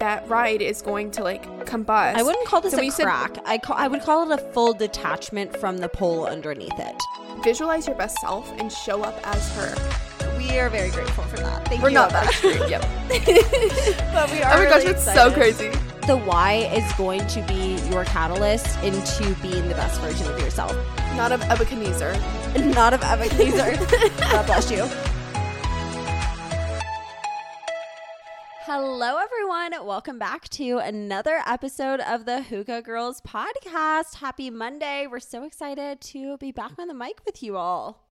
[0.00, 2.14] that ride is going to like combust.
[2.16, 3.36] I wouldn't call this So a when you said- crack.
[3.44, 6.96] I call I would call it a full detachment from the pole underneath it.
[7.44, 9.74] visualize your best self and show up as her.
[10.36, 11.66] We are very grateful for that.
[11.68, 11.82] Thank you.
[11.84, 12.58] We're not that extreme.
[12.68, 12.82] Yep.
[14.12, 14.54] but we are.
[14.54, 15.70] Oh my gosh, really it's so crazy.
[16.06, 20.74] The why is going to be your catalyst into being the best version of yourself.
[21.14, 22.14] Not of Ebenezer.
[22.74, 23.76] Not of Ebenezer.
[24.18, 24.88] God bless you.
[28.72, 29.84] Hello, everyone.
[29.84, 34.14] Welcome back to another episode of the Hygge Girls podcast.
[34.18, 35.08] Happy Monday.
[35.10, 38.06] We're so excited to be back on the mic with you all.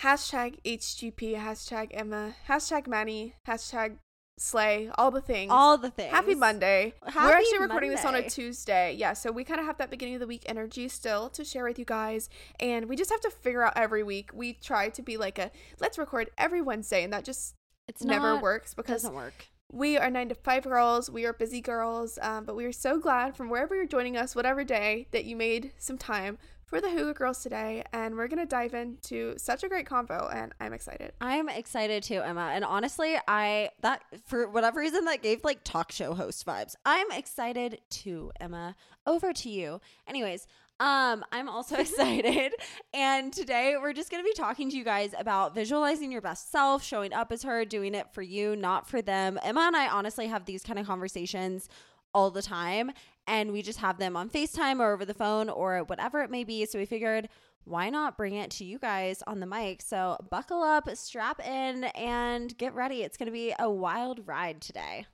[0.00, 3.96] Hashtag HGP, hashtag Emma, hashtag Maddie, hashtag
[4.38, 5.50] Slay, all the things.
[5.50, 6.12] All the things.
[6.12, 6.94] Happy Monday.
[7.04, 8.94] We're actually recording this on a Tuesday.
[8.96, 11.64] Yeah, so we kind of have that beginning of the week energy still to share
[11.64, 12.28] with you guys.
[12.60, 14.30] And we just have to figure out every week.
[14.32, 17.56] We try to be like a let's record every Wednesday, and that just
[17.88, 19.46] It's never not- works because Doesn't work.
[19.72, 21.08] We are nine to five girls.
[21.08, 22.18] We are busy girls.
[22.20, 25.36] Um, but we are so glad from wherever you're joining us, whatever day, that you
[25.36, 27.84] made some time for the Hygge Girls today.
[27.92, 31.12] And we're to dive into such a great convo, and I'm excited.
[31.20, 32.50] I'm excited too, Emma.
[32.52, 36.74] And honestly, I that for whatever reason that gave like talk show host vibes.
[36.84, 38.74] I'm excited too, Emma.
[39.06, 39.80] Over to you.
[40.06, 40.46] Anyways,
[40.80, 42.54] um, I'm also excited.
[42.92, 46.82] And today we're just gonna be talking to you guys about visualizing your best self,
[46.82, 49.38] showing up as her, doing it for you, not for them.
[49.42, 51.68] Emma and I honestly have these kind of conversations
[52.12, 52.90] all the time
[53.26, 56.42] and we just have them on FaceTime or over the phone or whatever it may
[56.42, 56.66] be.
[56.66, 57.28] So we figured
[57.64, 59.82] why not bring it to you guys on the mic?
[59.82, 63.02] So buckle up, strap in, and get ready.
[63.02, 65.06] It's going to be a wild ride today.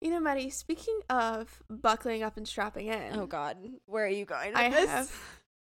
[0.00, 4.24] You know, Maddie, speaking of buckling up and strapping in, Oh God, where are you
[4.24, 4.54] going?
[4.54, 4.88] I this?
[4.88, 5.12] have,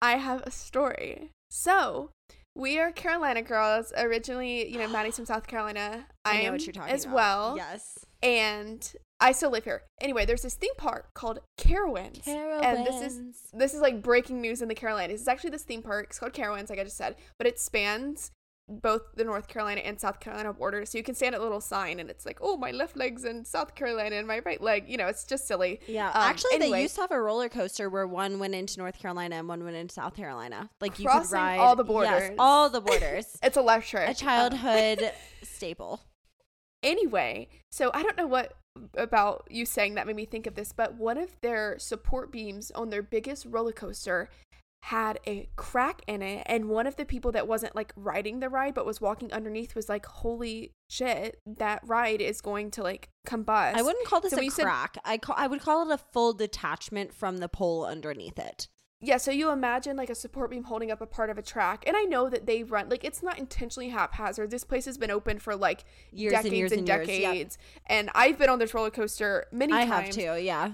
[0.02, 1.32] I have a story.
[1.50, 2.12] So,
[2.56, 3.94] we are Carolina girls.
[3.98, 6.06] Originally, you know, Maddie's from South Carolina.
[6.26, 7.16] I know am what you're talking as about.
[7.16, 7.58] well.
[7.58, 8.06] Yes.
[8.22, 9.84] And I still live here.
[10.02, 12.28] Anyway, there's this theme park called Carowinds.
[12.28, 13.22] And this is
[13.54, 15.22] this is like breaking news in the Carolinas.
[15.22, 16.08] It's actually this theme park.
[16.10, 18.32] It's called Carowinds, like I just said, but it spans
[18.70, 20.86] both the North Carolina and South Carolina border.
[20.86, 23.24] So you can stand at a little sign and it's like, oh, my left leg's
[23.24, 24.86] in South Carolina and my right leg.
[24.90, 25.80] You know, it's just silly.
[25.88, 29.00] Yeah, Um, actually, they used to have a roller coaster where one went into North
[29.00, 30.70] Carolina and one went into South Carolina.
[30.82, 32.36] Like you could ride all the Yes, borders.
[32.40, 33.38] all the borders.
[33.44, 34.10] It's electric.
[34.10, 35.12] a childhood
[35.44, 36.02] staple.
[36.84, 38.54] Anyway, so I don't know what
[38.96, 42.70] about you saying that made me think of this, but one of their support beams
[42.72, 44.30] on their biggest roller coaster
[44.88, 48.48] had a crack in it and one of the people that wasn't like riding the
[48.48, 53.10] ride but was walking underneath was like holy shit that ride is going to like
[53.28, 54.98] combust I wouldn't call this So a said- crack.
[55.04, 58.70] I call I would call it a full detachment from the pole underneath it.
[59.02, 61.84] yeah so you imagine like a support beam holding up a part of a track
[61.86, 65.12] and i know that they run like it's not intentionally haphazard this place has been
[65.12, 65.84] open for like
[66.14, 67.32] Years and decades years and years, yep.
[67.34, 70.42] decades and i've been on this roller coaster many I times have too.
[70.42, 70.72] Yeah.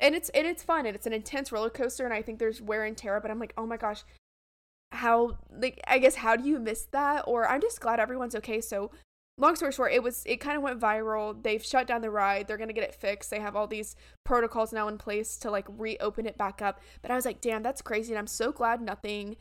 [0.00, 2.60] And it's and it's fun and it's an intense roller coaster and I think there's
[2.60, 4.04] wear and tear but I'm like oh my gosh
[4.94, 7.24] how like I guess how do you miss that?
[7.26, 8.60] Or I'm just glad everyone's okay.
[8.60, 8.90] So
[9.36, 11.40] long story short it was it kind of went viral.
[11.42, 12.46] They've shut down the ride.
[12.46, 13.30] They're gonna get it fixed.
[13.30, 16.80] They have all these protocols now in place to like reopen it back up.
[17.02, 19.36] But I was like damn that's crazy and I'm so glad nothing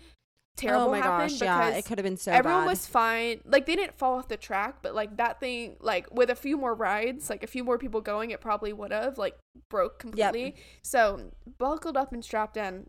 [0.55, 2.69] terrible oh my happened gosh, yeah, it could have been so everyone bad.
[2.69, 3.41] was fine.
[3.45, 6.57] Like they didn't fall off the track, but like that thing, like with a few
[6.57, 9.37] more rides, like a few more people going, it probably would have like
[9.69, 10.55] broke completely.
[10.81, 12.87] So buckled up and strapped in,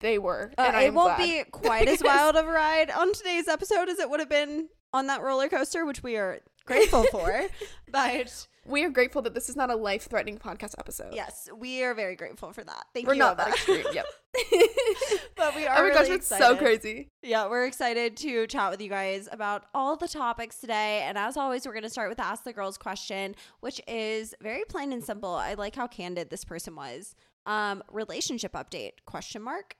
[0.00, 0.52] they were.
[0.58, 1.44] Uh, it won't glad.
[1.44, 4.68] be quite as wild of a ride on today's episode as it would have been
[4.92, 7.48] on that roller coaster, which we are grateful for.
[7.90, 11.14] But We are grateful that this is not a life-threatening podcast episode.
[11.14, 12.84] yes, we are very grateful for that.
[12.94, 13.18] Thank we're you.
[13.18, 13.50] not Emma.
[13.50, 13.86] that extreme.
[13.92, 14.06] Yep.
[15.36, 17.08] but we are oh my really gosh, it's so crazy.
[17.22, 21.02] Yeah, we're excited to chat with you guys about all the topics today.
[21.04, 24.62] And as always, we're going to start with Ask the Girls question, which is very
[24.68, 25.34] plain and simple.
[25.34, 27.14] I like how candid this person was.
[27.46, 28.92] Um, relationship update?
[29.04, 29.76] Question mark.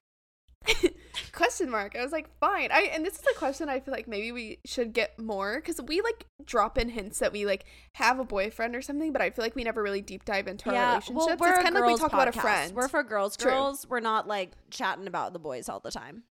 [1.32, 4.06] question mark i was like fine i and this is a question i feel like
[4.08, 7.64] maybe we should get more because we like drop in hints that we like
[7.94, 10.70] have a boyfriend or something but i feel like we never really deep dive into
[10.74, 13.36] our relationships we're it's kind of like we talk about a friend We're for girls.
[13.36, 13.50] True.
[13.50, 13.86] Girls.
[13.88, 16.22] We're not like chatting about the boys all the time.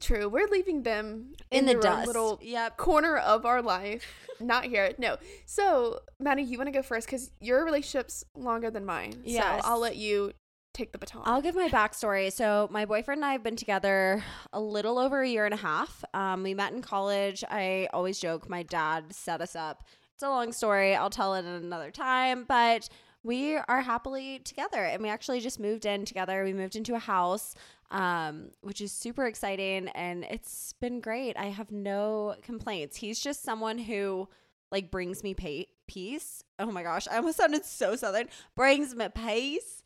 [0.00, 2.06] true we're leaving them In, in, the their dust.
[2.06, 2.76] little Yep.
[2.76, 4.06] corner of our life
[4.40, 8.84] not here no so maddie you want to go first because your relationship's longer than
[8.84, 9.62] mine Yes.
[9.64, 10.32] so i'll let you
[10.74, 12.30] take the baton I'll give my backstory.
[12.30, 14.22] So, my boyfriend and I have been together
[14.52, 16.04] a little over a year and a half.
[16.12, 17.42] Um, we met in college.
[17.48, 19.84] I always joke my dad set us up.
[20.12, 20.94] It's a long story.
[20.94, 22.44] I'll tell it another time.
[22.46, 22.88] But
[23.22, 26.44] we are happily together, and we actually just moved in together.
[26.44, 27.54] We moved into a house,
[27.90, 31.36] um, which is super exciting, and it's been great.
[31.38, 32.96] I have no complaints.
[32.96, 34.28] He's just someone who
[34.70, 36.42] like brings me pa- peace.
[36.58, 38.28] Oh my gosh, I almost sounded so southern.
[38.56, 39.83] Brings me peace.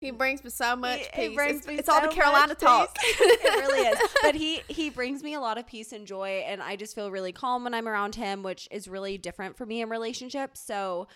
[0.00, 1.28] He brings me so much He- peace.
[1.30, 2.96] he brings it's me it's all the Carolina talk.
[3.02, 3.98] it really is.
[4.22, 7.10] But he he brings me a lot of peace and joy, and I just feel
[7.10, 10.60] really calm when I'm around him, which is really different for me in relationships.
[10.60, 11.08] So,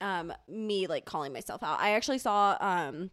[0.00, 1.80] um, me like calling myself out.
[1.80, 3.10] I actually saw um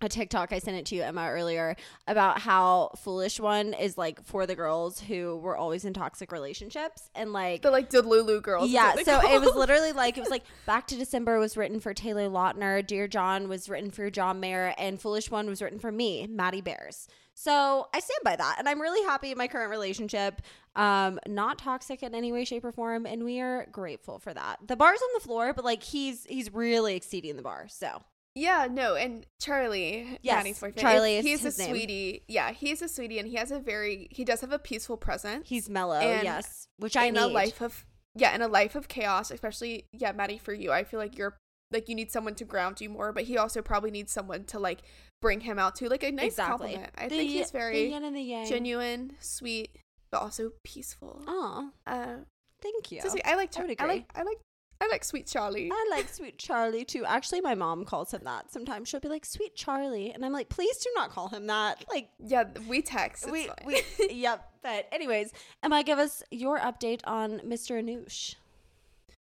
[0.00, 4.22] a TikTok I sent it to you Emma earlier about how foolish one is like
[4.24, 8.70] for the girls who were always in toxic relationships and like the like Delulu girls.
[8.70, 11.94] yeah, so it was literally like it was like Back to December was written for
[11.94, 15.90] Taylor Lautner, Dear John was written for John Mayer, and Foolish One was written for
[15.90, 17.08] me, Maddie Bares.
[17.34, 20.42] So I stand by that, and I'm really happy in my current relationship.
[20.74, 24.58] Um, not toxic in any way, shape, or form, and we are grateful for that.
[24.66, 27.66] The bar's on the floor, but like he's he's really exceeding the bar.
[27.68, 28.02] So
[28.38, 30.78] Yeah, no, and Charlie, Yes, Maddie's boyfriend.
[30.78, 31.70] Charlie is- he's a name.
[31.70, 32.24] sweetie.
[32.28, 35.48] Yeah, he's a sweetie, and he has a very he does have a peaceful presence.
[35.48, 37.20] he's mellow, And yes, which I in need.
[37.20, 40.84] a life of yeah, in a life of chaos, especially yeah, Maddie, for you, I
[40.84, 41.36] feel like you're
[41.70, 44.58] like you need someone to ground you more, but he also probably needs someone to
[44.58, 44.80] like
[45.20, 46.68] bring him out to like a nice exactly.
[46.74, 46.92] compliment.
[46.96, 48.46] I The think y- he's very yin and the yang.
[48.48, 49.76] genuine, sweet,
[50.10, 51.22] but also peaceful.
[51.26, 52.18] Oh, Uh,
[52.62, 53.02] thank you.
[53.02, 53.14] so.
[53.24, 54.06] I like I Char- would I like.
[54.14, 54.38] I like
[54.80, 55.70] I like sweet Charlie.
[55.72, 57.04] I like Sweet Charlie too.
[57.04, 58.52] Actually, my mom calls him that.
[58.52, 60.12] Sometimes she'll be like, Sweet Charlie.
[60.12, 61.84] And I'm like, please do not call him that.
[61.90, 63.24] Like, yeah, we text.
[63.24, 63.56] it's we, fine.
[63.66, 64.52] we, yep.
[64.62, 65.32] But, anyways,
[65.62, 67.82] Emma, give us your update on Mr.
[67.82, 68.36] Anoush.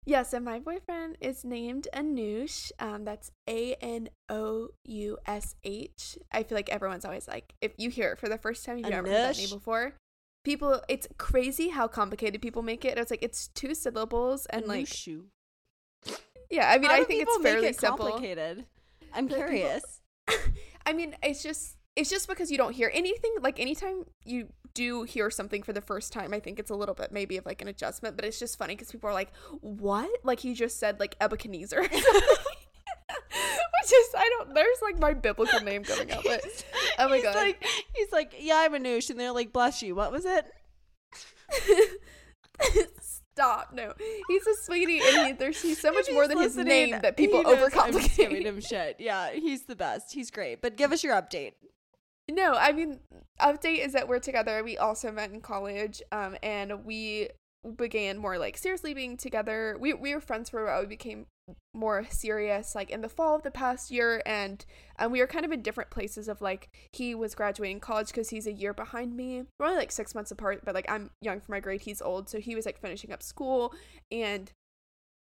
[0.07, 2.73] Yeah, so my boyfriend is named Anoush.
[2.79, 6.19] Um, that's A N O U S H.
[6.33, 8.89] I feel like everyone's always like, if you hear it for the first time, you've
[8.89, 9.95] never heard that name before,
[10.45, 12.97] people, it's crazy how complicated people make it.
[12.99, 15.25] It's like it's two syllables and like, Anoushu.
[16.51, 16.71] Yeah.
[16.71, 18.07] I mean, I think it's fairly it simple.
[18.09, 18.67] complicated.
[19.13, 20.01] I'm But people- curious.
[20.87, 23.35] I mean, it's just it's just because you don't hear anything.
[23.41, 26.95] Like anytime you do hear something for the first time, I think it's a little
[26.95, 28.17] bit maybe of like an adjustment.
[28.17, 31.83] But it's just funny because people are like, "What?" Like he just said like Nebuchadnezzar,
[31.93, 32.05] which is
[34.17, 34.55] I don't.
[34.55, 36.43] There's like my biblical name coming up, but
[36.99, 37.35] oh my he's God.
[37.37, 37.65] Like,
[37.95, 39.11] he's like, yeah, I'm Anoush.
[39.11, 39.95] And they're like, bless you.
[39.95, 40.45] What was it?
[43.35, 43.73] Stop.
[43.73, 43.93] No,
[44.29, 47.17] he's a sweetie, and he, there's he's so much he's more than his name that
[47.17, 48.45] people I'm giving overcomplicate.
[48.45, 48.97] him shit.
[48.99, 50.13] Yeah, he's the best.
[50.13, 50.61] He's great.
[50.63, 51.53] But give us your update.
[52.31, 53.01] No, I mean,
[53.41, 54.63] update is that we're together.
[54.63, 57.29] We also met in college, um, and we
[57.77, 59.77] began more like seriously being together.
[59.81, 60.81] We we were friends for a while.
[60.81, 61.27] We became
[61.73, 64.65] more serious like in the fall of the past year, and
[64.99, 66.29] um, we were kind of in different places.
[66.29, 69.45] Of like he was graduating college because he's a year behind me.
[69.59, 71.83] We're only like six months apart, but like I'm young for my grade.
[71.83, 73.75] He's old, so he was like finishing up school,
[74.11, 74.51] and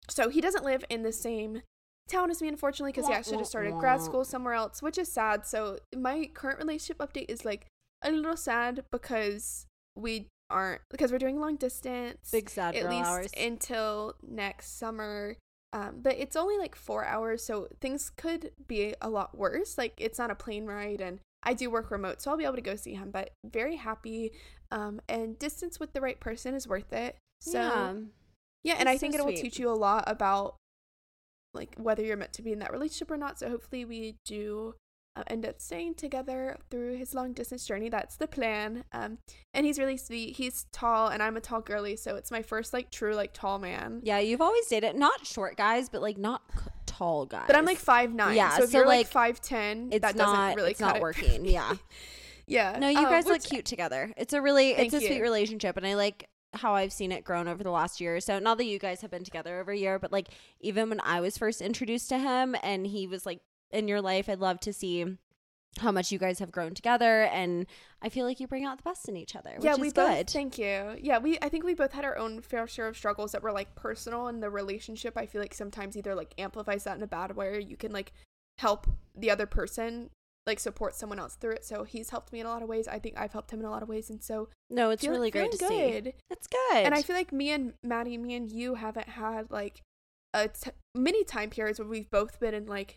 [0.09, 1.63] so he doesn't live in the same
[2.09, 5.07] town as me unfortunately because he actually just started grad school somewhere else which is
[5.07, 7.67] sad so my current relationship update is like
[8.03, 13.09] a little sad because we aren't because we're doing long distance Big sad at least
[13.09, 13.31] hours.
[13.41, 15.37] until next summer
[15.73, 19.95] um, but it's only like four hours so things could be a lot worse like
[19.99, 22.61] it's not a plane ride and i do work remote so i'll be able to
[22.61, 24.33] go see him but very happy
[24.73, 27.95] um, and distance with the right person is worth it so yeah.
[28.63, 30.57] yeah, and I think so it will teach you a lot about
[31.55, 33.39] like whether you're meant to be in that relationship or not.
[33.39, 34.75] So hopefully we do
[35.17, 37.89] uh, end up staying together through his long distance journey.
[37.89, 38.85] That's the plan.
[38.93, 39.19] Um,
[39.53, 40.37] and he's really sweet.
[40.37, 43.59] He's tall, and I'm a tall girly, so it's my first like true like tall
[43.59, 44.01] man.
[44.05, 47.45] Yeah, you've always dated not short guys, but like not c- tall guys.
[47.47, 48.37] But I'm like five nine.
[48.37, 50.87] Yeah, so if so, you're like, five ten, it's that not doesn't really it's cut
[50.89, 51.45] not it working.
[51.51, 51.75] Yeah.
[52.47, 52.79] yeah.
[52.79, 54.13] No, you Um, guys look cute together.
[54.17, 57.47] It's a really it's a sweet relationship and I like how I've seen it grown
[57.47, 58.39] over the last year or so.
[58.41, 60.29] Not that you guys have been together over a year, but like
[60.61, 63.41] even when I was first introduced to him and he was like
[63.71, 65.17] in your life, I'd love to see
[65.79, 67.65] how much you guys have grown together and
[68.03, 69.93] I feel like you bring out the best in each other, which yeah, is we
[69.93, 69.95] good.
[69.95, 70.31] both.
[70.31, 70.97] Thank you.
[71.01, 71.39] Yeah, we.
[71.43, 74.29] I think we both had our own fair share of struggles that were like personal
[74.29, 75.17] in the relationship.
[75.17, 77.93] I feel like sometimes either like amplifies that in a bad way, or you can
[77.93, 78.13] like
[78.59, 80.11] help the other person
[80.47, 81.65] like support someone else through it.
[81.65, 82.89] So he's helped me in a lot of ways.
[82.89, 85.31] I think I've helped him in a lot of ways, and so no, it's really
[85.31, 86.01] great to feeling see.
[86.01, 86.15] good.
[86.31, 86.85] It's good.
[86.85, 89.83] And I feel like me and Maddie, me and you haven't had like
[90.33, 92.97] a t- many time periods where we've both been in like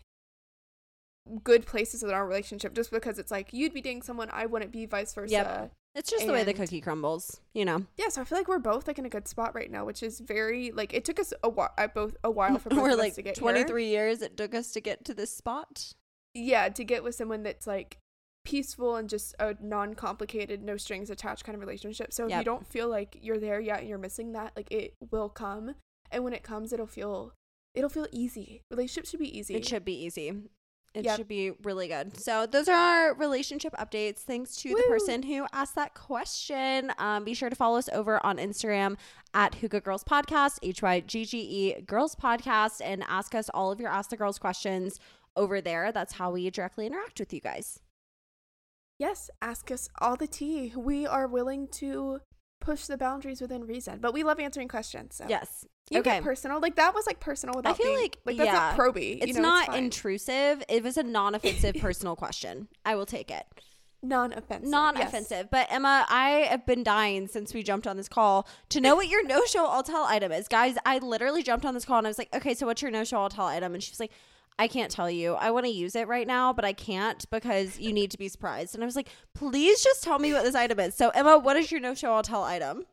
[1.42, 4.72] good places in our relationship just because it's like you'd be dating someone I wouldn't
[4.72, 5.32] be vice versa.
[5.32, 5.72] Yep.
[5.94, 7.86] it's just the way the cookie crumbles, you know.
[7.96, 10.02] Yeah, so I feel like we're both like in a good spot right now, which
[10.02, 13.14] is very like it took us a while, both a while for both We're like
[13.14, 15.94] to get 23 years it took us to get to this spot.
[16.34, 17.98] Yeah, to get with someone that's like
[18.44, 22.12] peaceful and just a non-complicated, no strings attached kind of relationship.
[22.12, 24.94] So if you don't feel like you're there yet and you're missing that, like it
[25.10, 25.76] will come,
[26.10, 27.32] and when it comes, it'll feel
[27.74, 28.62] it'll feel easy.
[28.70, 29.54] Relationships should be easy.
[29.54, 30.34] It should be easy.
[30.94, 31.16] It Yep.
[31.16, 32.16] should be really good.
[32.20, 32.74] So those are
[33.08, 34.18] our relationship updates.
[34.18, 36.92] Thanks to the person who asked that question.
[36.98, 38.96] Um, be sure to follow us over on Instagram
[39.34, 43.72] at Hygge Girls Podcast, H Y G G E Girls Podcast, and ask us all
[43.72, 45.00] of your Ask the Girls questions
[45.34, 45.90] over there.
[45.90, 47.80] That's how we directly interact with you guys.
[49.00, 50.72] Yes, ask us all the tea.
[50.76, 52.20] We are willing to
[52.64, 55.16] push the boundaries within reason, but we love answering questions.
[55.16, 55.26] So.
[55.28, 55.66] Yes.
[55.90, 56.12] You okay.
[56.12, 56.60] get personal.
[56.60, 58.52] Like that was like personal without feel being like- like that's yeah.
[58.52, 59.18] not proby.
[59.18, 59.84] It's you know, not fine.
[59.84, 60.62] intrusive.
[60.68, 62.68] It was a non-offensive personal question.
[62.84, 63.44] I will take it.
[64.02, 64.68] non-offensive.
[64.68, 65.08] Not yes.
[65.08, 65.50] offensive.
[65.50, 69.08] But Emma, I have been dying since we jumped on this call to know what
[69.08, 70.48] your no show all tell item is.
[70.48, 72.90] Guys, I literally jumped on this call and I was like, okay, so what's your
[72.90, 73.74] no show all tell item?
[73.74, 74.12] And she's like,
[74.58, 75.34] I can't tell you.
[75.34, 78.28] I want to use it right now, but I can't because you need to be
[78.28, 78.74] surprised.
[78.74, 80.94] And I was like, please just tell me what this item is.
[80.94, 82.84] So Emma, what is your no show all tell item?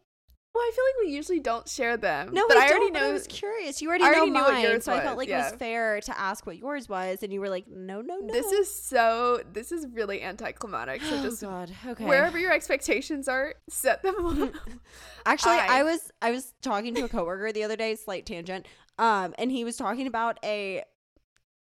[0.53, 2.33] Well, I feel like we usually don't share them.
[2.33, 3.07] No, but I already know.
[3.07, 3.81] I was curious.
[3.81, 6.45] You already, already know mine, so I felt was, like it was fair to ask
[6.45, 8.33] what yours was, and you were like, no, no, no.
[8.33, 9.41] This is so.
[9.53, 11.03] This is really anticlimactic.
[11.03, 11.71] So oh just God.
[11.87, 12.03] Okay.
[12.03, 14.51] wherever your expectations are, set them.
[15.25, 18.67] Actually, I, I- was I was talking to a coworker the other day, slight tangent.
[18.97, 20.83] Um, and he was talking about a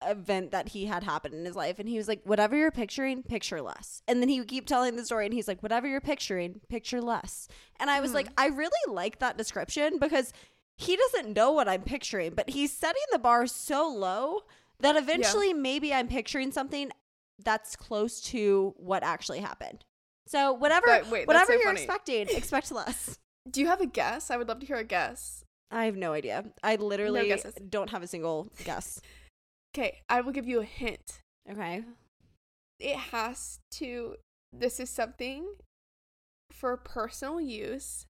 [0.06, 3.22] event that he had happened in his life and he was like whatever you're picturing
[3.22, 6.00] picture less and then he would keep telling the story and he's like whatever you're
[6.00, 7.48] picturing picture less
[7.80, 8.16] and i was Hmm.
[8.16, 10.32] like i really like that description because
[10.76, 14.42] he doesn't know what i'm picturing but he's setting the bar so low
[14.78, 16.90] that eventually maybe i'm picturing something
[17.44, 19.84] that's close to what actually happened
[20.26, 21.82] so whatever That- wait, whatever so you're funny.
[21.82, 23.18] expecting expect less
[23.50, 24.30] Do you have a guess?
[24.30, 25.42] I would love to hear a guess.
[25.70, 26.44] I have no idea.
[26.62, 27.54] I literally guesses.
[27.66, 29.00] don't have a single guess.
[29.75, 31.20] Okay, I will give you a hint.
[31.50, 31.82] Okay.
[32.80, 34.16] It has to.
[34.52, 35.46] This is something
[36.50, 38.06] for personal use.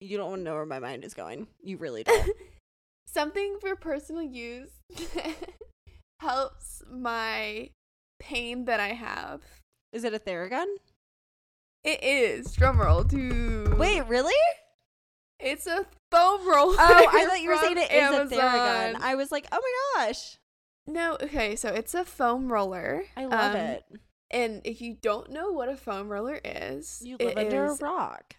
[0.00, 1.46] You don't want to know where my mind is going.
[1.62, 2.30] You really don't.
[3.06, 4.70] something for personal use
[6.20, 7.70] helps my
[8.18, 9.42] pain that I have.
[9.92, 10.66] is it a Theragun?
[11.84, 13.78] It is drumroll, dude.
[13.78, 14.34] Wait, really?
[15.38, 16.76] it's a foam roller.
[16.78, 18.38] Oh, I thought you were saying it is Amazon.
[18.38, 19.00] a Theragun.
[19.00, 19.60] I was like, oh
[19.96, 20.38] my gosh.
[20.86, 23.04] No, okay, so it's a foam roller.
[23.16, 23.84] I love Um, it.
[24.30, 27.80] And if you don't know what a foam roller is, You it live under is-
[27.80, 28.36] a rock.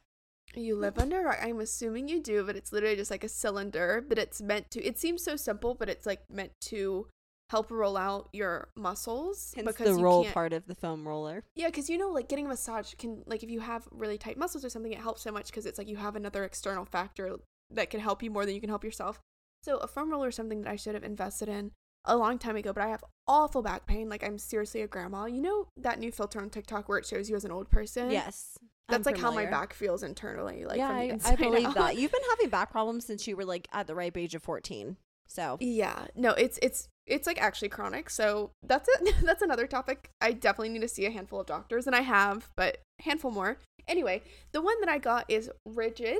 [0.53, 1.39] You live under a rock.
[1.41, 4.03] I'm assuming you do, but it's literally just like a cylinder.
[4.07, 4.83] But it's meant to.
[4.83, 7.07] It seems so simple, but it's like meant to
[7.51, 11.43] help roll out your muscles Hence the you roll part of the foam roller.
[11.55, 14.37] Yeah, because you know, like getting a massage can, like, if you have really tight
[14.37, 17.37] muscles or something, it helps so much because it's like you have another external factor
[17.71, 19.19] that can help you more than you can help yourself.
[19.61, 21.71] So a foam roller is something that I should have invested in
[22.05, 24.09] a long time ago, but I have awful back pain.
[24.09, 25.25] Like I'm seriously a grandma.
[25.25, 28.11] You know that new filter on TikTok where it shows you as an old person?
[28.11, 28.57] Yes.
[28.87, 30.65] That's I'm like how my back feels internally.
[30.65, 31.75] Like yeah, from the I, I believe out.
[31.75, 31.97] that.
[31.97, 34.97] You've been having back problems since you were like at the ripe age of 14.
[35.27, 38.09] So, Yeah, no, it's it's it's like actually chronic.
[38.09, 39.15] So that's it.
[39.23, 40.09] that's another topic.
[40.21, 43.57] I definitely need to see a handful of doctors, and I have, but handful more.
[43.87, 44.21] Anyway,
[44.51, 46.19] the one that I got is rigid,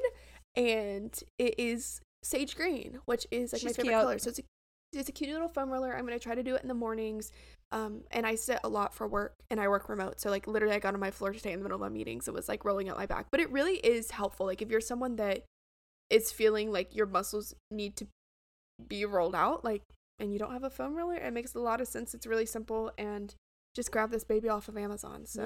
[0.56, 3.94] and it is sage green, which is like my favorite cute.
[3.94, 4.20] color.
[4.20, 4.44] So it's a
[4.94, 5.96] it's a cute little foam roller.
[5.96, 7.32] I'm gonna try to do it in the mornings.
[7.72, 10.22] Um, and I sit a lot for work, and I work remote.
[10.22, 12.27] So like literally, I got on my floor today in the middle of my meetings.
[12.27, 14.46] It was like rolling out my back, but it really is helpful.
[14.46, 15.44] Like if you're someone that
[16.10, 18.08] is feeling like your muscles need to
[18.88, 19.82] be rolled out, like,
[20.20, 22.13] and you don't have a foam roller, it makes a lot of sense.
[22.13, 23.34] It's really simple, and
[23.75, 25.25] just grab this baby off of Amazon.
[25.25, 25.42] So.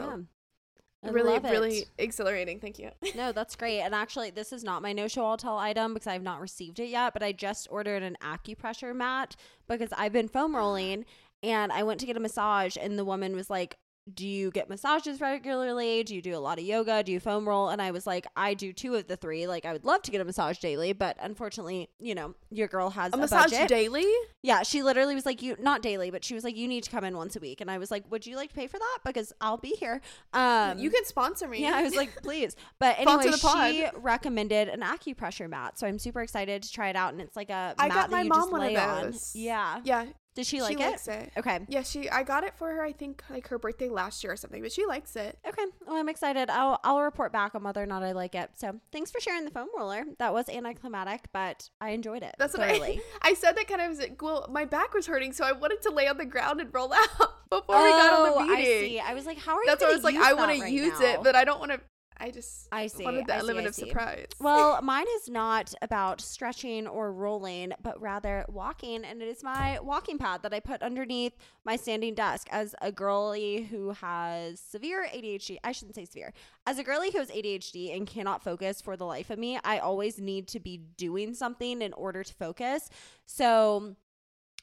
[1.04, 2.60] I really, really exhilarating.
[2.60, 2.92] Thank you.
[3.16, 3.82] No, that's great.
[3.82, 6.42] And actually, this is not my no show all tell item because I have not
[6.42, 9.36] received it yet, but I just ordered an acupressure mat
[9.68, 11.06] because I've been foam rolling
[11.42, 13.78] and I went to get a massage and the woman was like,
[14.14, 16.04] do you get massages regularly?
[16.04, 17.04] Do you do a lot of yoga?
[17.04, 17.70] Do you foam roll?
[17.70, 19.48] And I was like, I do two of the three.
[19.48, 22.90] Like, I would love to get a massage daily, but unfortunately, you know, your girl
[22.92, 23.68] has A a, massage budget.
[23.68, 24.06] daily?
[24.42, 26.90] Yeah, she literally was like, "You not daily, but she was like, you need to
[26.92, 28.80] come in once a week." And I was like, "Would you like to pay for
[28.80, 29.00] that?
[29.06, 30.02] Because I'll be here."
[30.34, 31.62] Um, you can sponsor me.
[31.62, 32.56] yeah, I was like, please.
[32.80, 37.12] But anyway, she recommended an acupressure mat, so I'm super excited to try it out.
[37.14, 38.78] And it's like a I mat got that my you mom just one of lay
[38.78, 39.04] on.
[39.12, 39.36] those.
[39.36, 39.82] Yeah.
[39.84, 40.06] yeah,
[40.36, 40.90] Did she she, like it?
[40.92, 41.32] likes it.
[41.38, 41.60] Okay.
[41.68, 42.10] Yeah, she.
[42.10, 42.82] I got it for her.
[42.84, 45.38] I think like her birthday last year or something, but she likes it.
[45.46, 45.64] Okay.
[45.86, 46.50] Well, I'm excited.
[46.50, 48.52] I'll I'll report back on whether or not I like it.
[48.56, 50.06] So thanks for sharing the foam roller.
[50.20, 52.36] That was anticlimactic, but I enjoyed it.
[52.38, 53.02] That's what thoroughly.
[53.22, 53.30] I.
[53.30, 55.82] I said that kind of was like, well, my back was hurting, so I wanted
[55.82, 58.56] to lay on the ground and roll out before we got on Oh, the meeting.
[58.58, 59.00] I see.
[59.00, 59.88] I was like, how are That's you?
[59.88, 61.06] why I was like, I want to use now?
[61.14, 61.82] it, but I don't want to.
[62.20, 63.04] I just I see.
[63.04, 64.28] wanted the I see, element I of surprise.
[64.40, 69.06] Well, mine is not about stretching or rolling, but rather walking.
[69.06, 71.34] And it is my walking pad that I put underneath
[71.64, 72.48] my standing desk.
[72.52, 76.34] As a girly who has severe ADHD, I shouldn't say severe,
[76.68, 79.80] as a girly who has ADHD and cannot focus for the life of me, I
[79.80, 82.90] always need to be doing something in order to focus.
[83.26, 83.96] So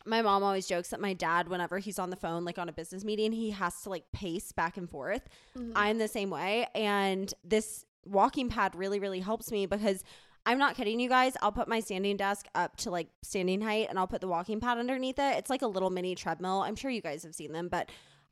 [0.06, 2.72] my mom always jokes that my dad, whenever he's on the phone, like on a
[2.72, 5.28] business meeting, he has to like pace back and forth.
[5.56, 5.72] Mhm.
[5.74, 6.66] I'm the same way.
[6.74, 10.04] And this walking pad really, really helps me because
[10.48, 11.36] I'm not kidding you guys.
[11.42, 14.60] I'll put my standing desk up to like standing height and I'll put the walking
[14.60, 15.36] pad underneath it.
[15.38, 16.62] It's like a little mini treadmill.
[16.62, 17.90] I'm sure you guys have seen them, but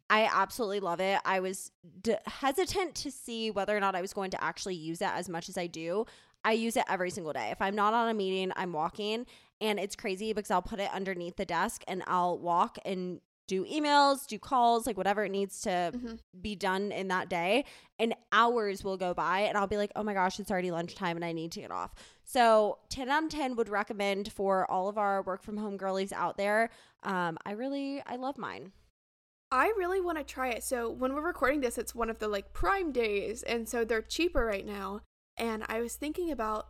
[0.09, 1.19] I absolutely love it.
[1.25, 5.01] I was d- hesitant to see whether or not I was going to actually use
[5.01, 6.05] it as much as I do.
[6.45, 7.49] I use it every single day.
[7.51, 9.27] If I'm not on a meeting, I'm walking.
[9.61, 13.65] And it's crazy because I'll put it underneath the desk and I'll walk and do
[13.67, 16.19] emails, do calls, like whatever it needs to Mhm.
[16.41, 17.67] be done in that day.
[17.99, 21.17] And hours will go by and I'll be like, oh my gosh, it's already lunchtime
[21.17, 21.95] and I need to get off.
[22.25, 26.11] So 10 out of 10 would recommend for all of our work from home girlies
[26.11, 26.71] out there.
[27.03, 28.73] Um, I really, I love mine.
[29.53, 30.65] I really want to try it.
[30.65, 34.03] So when we're recording this, it's one of the like prime days, and so they're
[34.03, 35.03] cheaper right now.
[35.37, 36.69] And I was thinking about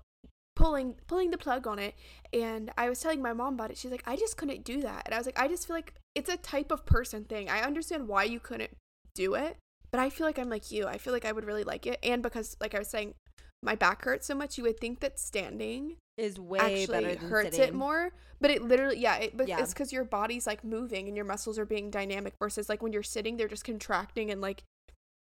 [0.56, 1.94] pulling pulling the plug on it,
[2.32, 3.76] and I was telling my mom about it.
[3.78, 5.94] She's like, I just couldn't do that, and I was like, I just feel like
[6.14, 7.48] it's a type of person thing.
[7.48, 8.76] I understand why you couldn't
[9.14, 9.56] do it,
[9.90, 10.86] but I feel like I'm like you.
[10.86, 13.14] I feel like I would really like it, and because like I was saying,
[13.62, 17.30] my back hurts so much, you would think that standing Is way actually better than
[17.30, 17.68] hurts sitting.
[17.68, 19.60] it more but it literally yeah, it, but Yeah.
[19.60, 22.92] it's because your body's like moving and your muscles are being dynamic versus like when
[22.92, 24.62] you're sitting they're just contracting and like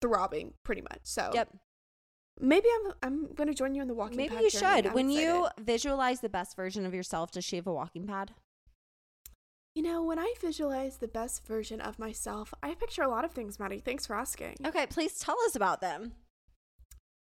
[0.01, 1.49] throbbing pretty much so Yep.
[2.39, 4.75] Maybe i'm i'm gonna join you in the walking Maybe you journey.
[4.75, 4.88] should.
[4.88, 5.65] I'm When you excited.
[5.65, 8.31] visualize the best version of yourself, does she have a walking pad?
[9.75, 13.31] you know when i visualize the best version of myself i picture a lot of
[13.31, 16.11] things maddie thanks for asking Okay, please tell us about them.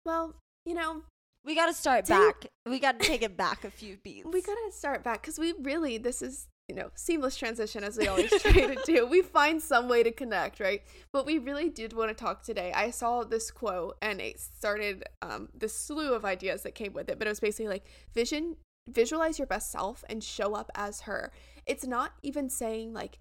[0.06, 0.36] well
[0.66, 1.04] you know
[1.46, 2.48] We got to start back.
[2.66, 4.28] We got to take it back a few beats.
[4.32, 8.08] we gotta start back because we really this is you know seamless transition as we
[8.08, 9.08] always try to do.
[9.10, 10.84] We find some way to connect right?
[11.12, 12.72] But we really did want to talk today.
[12.74, 17.10] I saw this quote and it started um this slew of ideas that came with
[17.10, 18.56] it but it was basically like vision
[18.88, 21.32] visualize your best self and show up as her.
[21.66, 23.18] It's not even saying like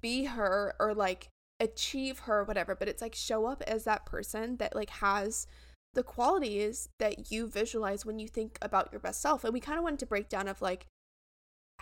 [0.00, 1.28] be her or like
[1.60, 5.46] achieve her or whatever but it's like show up as that person that like has
[5.94, 9.44] the qualities that you visualize when you think about your best self.
[9.44, 10.86] And we kind of wanted to break down of like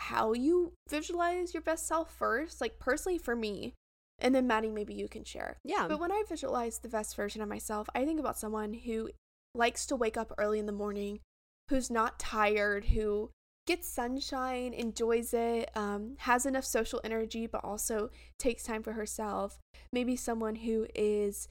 [0.00, 3.74] how you visualize your best self first like personally for me
[4.18, 5.86] and then maddie maybe you can share yeah.
[5.86, 9.10] but when i visualize the best version of myself i think about someone who
[9.54, 11.20] likes to wake up early in the morning
[11.68, 13.30] who's not tired who
[13.66, 18.08] gets sunshine enjoys it um, has enough social energy but also
[18.38, 19.58] takes time for herself
[19.92, 21.46] maybe someone who is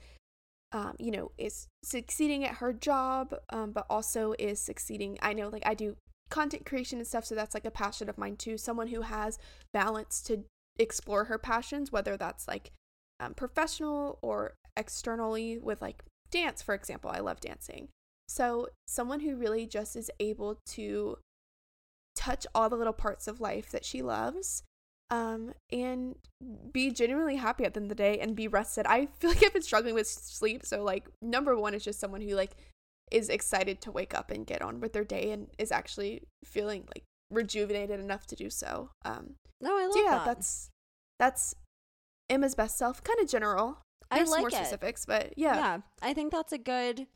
[0.71, 5.49] um, you know is succeeding at her job um, but also is succeeding i know
[5.49, 5.95] like i do
[6.29, 8.57] content creation and stuff so that's like a passion of mine too.
[8.57, 9.37] Someone who has
[9.73, 10.43] balance to
[10.77, 12.71] explore her passions whether that's like
[13.19, 17.11] um, professional or externally with like dance for example.
[17.13, 17.89] I love dancing.
[18.27, 21.17] So someone who really just is able to
[22.15, 24.63] touch all the little parts of life that she loves
[25.11, 26.15] um and
[26.71, 28.85] be genuinely happy at the end of the day and be rested.
[28.85, 32.21] I feel like i've been struggling with sleep so like number one is just someone
[32.21, 32.55] who like
[33.11, 36.87] is excited to wake up and get on with their day and is actually feeling
[36.95, 40.25] like rejuvenated enough to do so um no, I love so yeah that.
[40.25, 40.69] that's
[41.19, 41.53] that's
[42.29, 43.79] emma's best self kind of general
[44.11, 44.53] I there's like more it.
[44.55, 45.55] specifics but yeah.
[45.55, 47.07] yeah, I think that's a good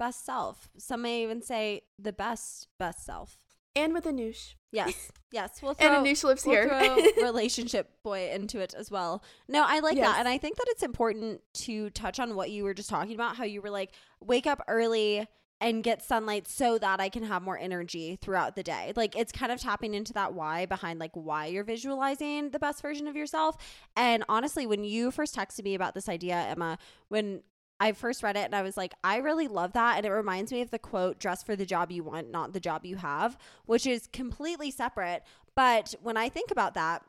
[0.00, 0.70] best self.
[0.78, 3.36] Some may even say the best best self.
[3.76, 5.60] and with anoush Yes, yes.
[5.62, 9.22] We'll and throw, anoush lives we'll here throw relationship boy into it as well.
[9.48, 10.06] No, I like Yes.
[10.06, 13.14] that, and I think that it's important to touch on what you were just talking
[13.14, 13.36] about.
[13.36, 15.26] How you were like, wake up early
[15.60, 18.92] and get sunlight so that I can have more energy throughout the day.
[18.96, 22.80] Like it's kind of tapping into that why behind like why you're visualizing the best
[22.80, 23.56] version of yourself.
[23.96, 27.42] And honestly, when you first texted me about this idea, Emma, when
[27.78, 29.96] I first read it and I was like, I really love that.
[29.96, 32.60] And it reminds me of the quote, dress for the job you want, not the
[32.60, 35.22] job you have, which is completely separate.
[35.56, 37.02] But when I think about that,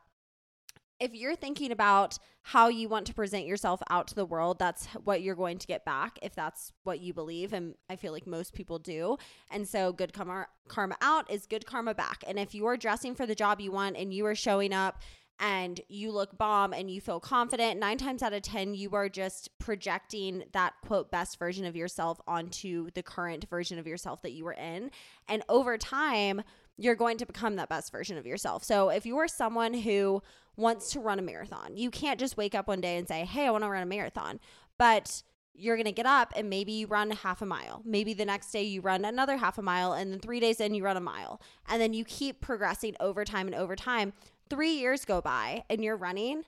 [1.02, 4.86] if you're thinking about how you want to present yourself out to the world, that's
[5.02, 7.52] what you're going to get back if that's what you believe.
[7.52, 9.16] And I feel like most people do.
[9.50, 12.22] And so good karma, karma out is good karma back.
[12.26, 15.02] And if you are dressing for the job you want and you are showing up
[15.40, 19.08] and you look bomb and you feel confident, nine times out of 10, you are
[19.08, 24.32] just projecting that quote best version of yourself onto the current version of yourself that
[24.32, 24.92] you were in.
[25.28, 26.42] And over time,
[26.76, 28.64] you're going to become that best version of yourself.
[28.64, 30.22] So if you are someone who
[30.56, 33.46] wants to run a marathon, you can't just wake up one day and say, Hey,
[33.46, 34.40] I want to run a marathon.
[34.78, 35.22] But
[35.54, 37.82] you're going to get up and maybe you run half a mile.
[37.84, 39.92] Maybe the next day you run another half a mile.
[39.92, 41.40] And then three days in, you run a mile.
[41.68, 44.14] And then you keep progressing over time and over time.
[44.48, 46.44] Three years go by and you're running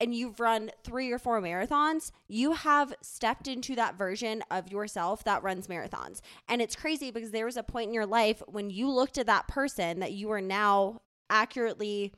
[0.00, 5.24] and you've run three or four marathons, you have stepped into that version of yourself
[5.24, 6.20] that runs marathons.
[6.48, 9.26] And it's crazy because there was a point in your life when you looked at
[9.26, 12.12] that person that you are now accurately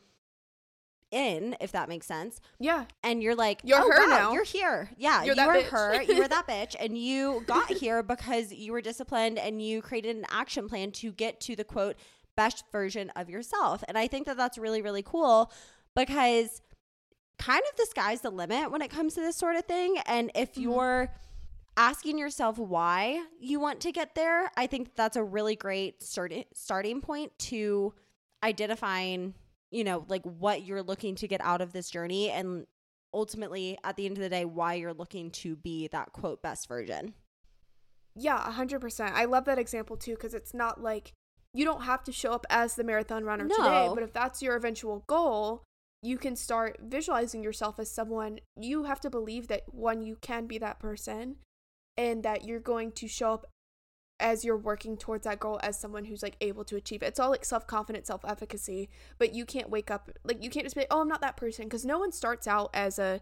[1.11, 2.41] in, if that makes sense.
[2.59, 2.85] Yeah.
[3.03, 4.33] And you're like, You're oh, her wow, now.
[4.33, 4.91] You're here.
[4.97, 5.65] Yeah, You're you are bitch.
[5.65, 6.03] her.
[6.03, 10.17] You were that bitch, and you got here because you were disciplined and you created
[10.17, 11.97] an action plan to get to the quote
[12.35, 13.85] best version of yourself.
[13.87, 15.53] And I think that that's really really cool
[15.95, 16.63] because
[17.45, 19.99] kind of the sky's the limit when it comes to this sort of thing.
[20.07, 20.63] And if Mhm.
[20.63, 21.15] you're
[21.77, 26.45] asking yourself why you want to get there, I think that's a really great starting
[26.55, 27.95] starting point to
[28.45, 29.35] identifying,
[29.71, 32.67] you know, like what you're looking to get out of this journey and
[33.15, 36.69] ultimately at the end of the day why you're looking to be that quote best
[36.69, 37.15] version.
[38.15, 39.15] Yeah, 100%.
[39.15, 41.13] I love that example too because it's not like
[41.55, 44.57] you don't have to show up as the marathon runner today, but if that's your
[44.57, 45.65] eventual goal,
[46.03, 50.47] you can start visualizing yourself as someone you have to believe that one you can
[50.47, 51.37] be that person
[51.97, 53.47] and that you're going to show up
[54.19, 57.07] as you're working towards that goal as someone who's like able to achieve it.
[57.07, 58.89] It's all like self-confidence, self-efficacy,
[59.19, 61.69] but you can't wake up like you can't just be, "Oh, I'm not that person"
[61.69, 63.21] cuz no one starts out as a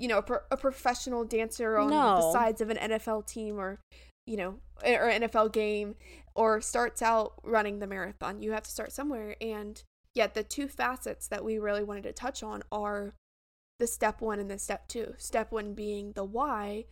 [0.00, 3.80] you know, a, pro- a professional dancer on the sides of an NFL team or
[4.26, 5.96] you know, or NFL game
[6.34, 8.42] or starts out running the marathon.
[8.42, 9.82] You have to start somewhere and
[10.18, 13.14] yet the two facets that we really wanted to touch on are
[13.78, 15.14] the step 1 and the step 2.
[15.16, 16.84] Step 1 being the why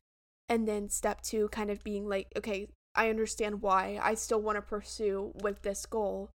[0.48, 4.56] and then step 2 kind of being like, okay, I understand why I still want
[4.56, 6.30] to pursue with this goal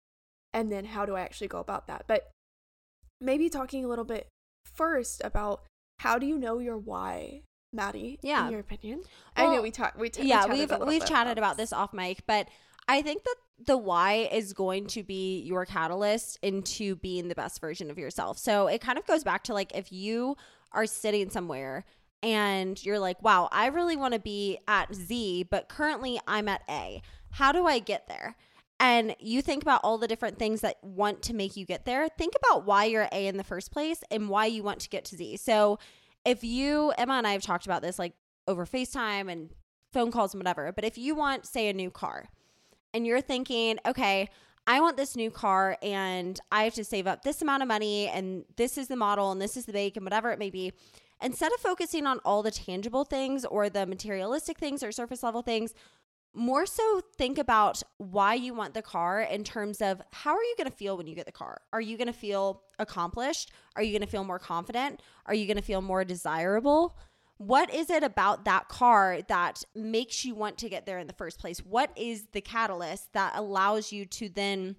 [0.52, 2.04] and then how do I actually go about that?
[2.08, 2.28] But
[3.20, 4.28] maybe talking a little bit
[4.66, 5.62] first about
[6.00, 8.18] how do you know your why, Maddie?
[8.20, 8.46] Yeah.
[8.46, 9.02] in your opinion.
[9.36, 9.96] I know we talked.
[9.96, 12.48] We, t- we yeah, chatted we've we've chatted about this off mic, but
[12.90, 17.60] I think that the why is going to be your catalyst into being the best
[17.60, 18.36] version of yourself.
[18.36, 20.36] So it kind of goes back to like if you
[20.72, 21.84] are sitting somewhere
[22.20, 26.62] and you're like, "Wow, I really want to be at Z, but currently I'm at
[26.68, 27.00] A.
[27.30, 28.34] How do I get there?"
[28.80, 32.08] And you think about all the different things that want to make you get there.
[32.08, 35.04] Think about why you're A in the first place and why you want to get
[35.06, 35.36] to Z.
[35.36, 35.78] So
[36.24, 38.14] if you Emma and I have talked about this like
[38.48, 39.50] over FaceTime and
[39.92, 40.72] phone calls and whatever.
[40.72, 42.28] But if you want, say, a new car
[42.92, 44.28] and you're thinking, okay,
[44.66, 48.08] I want this new car and I have to save up this amount of money
[48.08, 50.72] and this is the model and this is the make and whatever it may be,
[51.22, 55.42] instead of focusing on all the tangible things or the materialistic things or surface level
[55.42, 55.74] things,
[56.32, 60.54] more so think about why you want the car in terms of how are you
[60.56, 61.60] going to feel when you get the car?
[61.72, 63.50] Are you going to feel accomplished?
[63.74, 65.02] Are you going to feel more confident?
[65.26, 66.96] Are you going to feel more desirable?
[67.40, 71.14] What is it about that car that makes you want to get there in the
[71.14, 71.60] first place?
[71.60, 74.76] What is the catalyst that allows you to then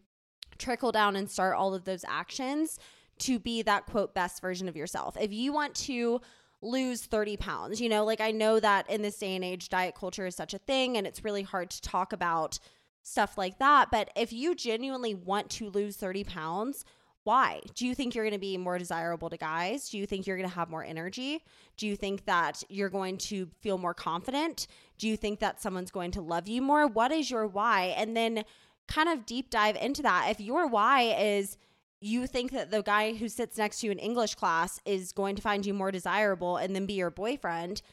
[0.59, 2.77] trickle down and start all of those actions
[3.17, 5.17] to be that quote best version of yourself?
[5.19, 6.21] If you want to
[6.61, 9.95] lose 30 pounds, you know, like I know that in this day and age, diet
[9.95, 12.59] culture is such a thing and it's really hard to talk about
[13.01, 13.89] stuff like that.
[13.89, 16.85] But if you genuinely want to lose 30 pounds,
[17.23, 17.61] why?
[17.75, 19.89] Do you think you're going to be more desirable to guys?
[19.89, 21.43] Do you think you're going to have more energy?
[21.77, 24.67] Do you think that you're going to feel more confident?
[24.97, 26.87] Do you think that someone's going to love you more?
[26.87, 27.93] What is your why?
[27.97, 28.43] And then
[28.87, 30.27] kind of deep dive into that.
[30.31, 31.57] If your why is
[31.99, 35.35] you think that the guy who sits next to you in English class is going
[35.35, 37.83] to find you more desirable and then be your boyfriend,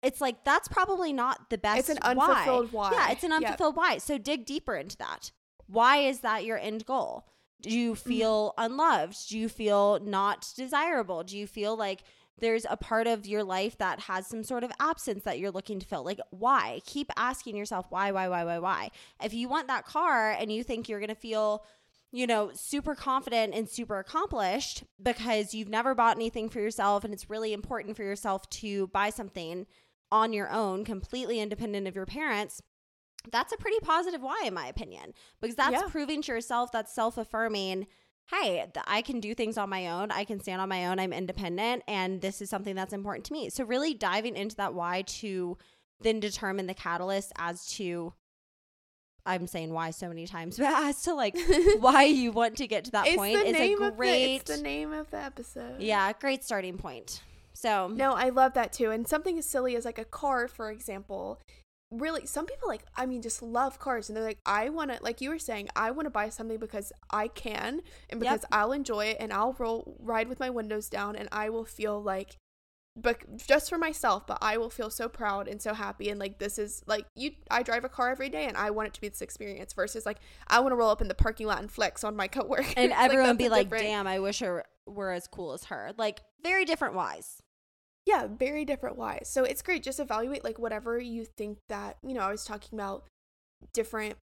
[0.00, 2.92] it's like that's probably not the best It's an unfulfilled why.
[2.92, 3.42] Yeah, it's an Yep.
[3.42, 3.98] unfulfilled why.
[3.98, 5.32] So dig deeper into that.
[5.66, 7.26] Why is that your end goal?
[7.60, 8.08] Do you Mm-hmm.
[8.08, 9.28] feel unloved?
[9.28, 11.24] Do you feel not desirable?
[11.24, 12.02] Do you feel like
[12.40, 15.80] there's a part of your life that has some sort of absence that you're looking
[15.80, 16.04] to fill?
[16.04, 16.80] Like, why?
[16.86, 18.90] Keep asking yourself why, why, why, why, why.
[19.22, 21.64] If you want that car and you think you're going to feel,
[22.12, 27.12] you know, super confident and super accomplished because you've never bought anything for yourself and
[27.12, 29.66] it's really important for yourself to buy something
[30.12, 32.62] on your own, completely independent of your parents,
[33.30, 35.88] that's a pretty positive why, in my opinion, because that's Yeah.
[35.88, 37.86] proving to yourself, that's self affirming.
[38.30, 40.10] Hey, I can do things on my own.
[40.10, 40.98] I can stand on my own.
[40.98, 41.82] I'm independent.
[41.88, 43.48] And this is something that's important to me.
[43.48, 45.56] So, really diving into that why to
[46.00, 48.12] then determine the catalyst as to,
[49.24, 51.36] I'm saying why so many times, but as to like
[51.78, 54.56] why you want to get to that it's point is a of the, great, it's
[54.56, 55.80] the name of the episode.
[55.80, 57.22] yeah, great starting point.
[57.54, 58.90] So, No, I love that too.
[58.92, 61.40] And something as silly as like a car, for example.
[61.90, 64.08] Really, some people like, I mean, just love cars.
[64.10, 66.58] And they're like, I want to, like you were saying, I want to buy something
[66.58, 68.48] because I can and because Yep.
[68.52, 72.02] I'll enjoy it and I'll roll, ride with my windows down and I will feel
[72.02, 72.36] like,
[72.94, 76.10] but just for myself, but I will feel so proud and so happy.
[76.10, 78.88] And like, this is like, you, I drive a car every day and I want
[78.88, 81.46] it to be this experience versus like, I want to roll up in the parking
[81.46, 82.66] lot and flex on my coworker.
[82.76, 85.92] and everyone that's be like, different- damn, I wish I were- as cool as her.
[85.96, 87.42] Like, very different whys.
[88.08, 92.14] Yeah very different whys so it's great just evaluate like whatever you think that you
[92.14, 93.04] know i was talking about
[93.74, 94.14] different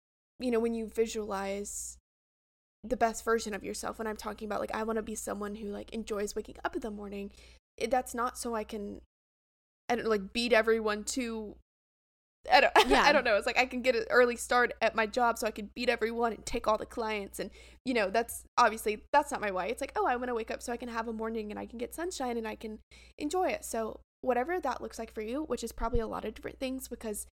[0.40, 1.98] you know when you visualize
[2.82, 5.56] the best version of yourself when i'm talking about like i want to be someone
[5.56, 7.30] who like enjoys waking up in the morning
[7.76, 9.02] it, that's not so i can
[9.90, 11.54] i don't like beat everyone to
[12.52, 13.02] I don't, Yeah.
[13.02, 13.36] I don't know.
[13.36, 15.88] It's like I can get an early start at my job so I can beat
[15.88, 17.40] everyone and take all the clients.
[17.40, 17.50] And,
[17.84, 19.70] you know, that's obviously, that's not my way.
[19.70, 21.58] It's like, oh, I want to wake up so I can have a morning and
[21.58, 22.78] I can get sunshine and I can
[23.18, 23.64] enjoy it.
[23.64, 26.88] So, whatever that looks like for you, which is probably a lot of different things
[26.88, 27.26] because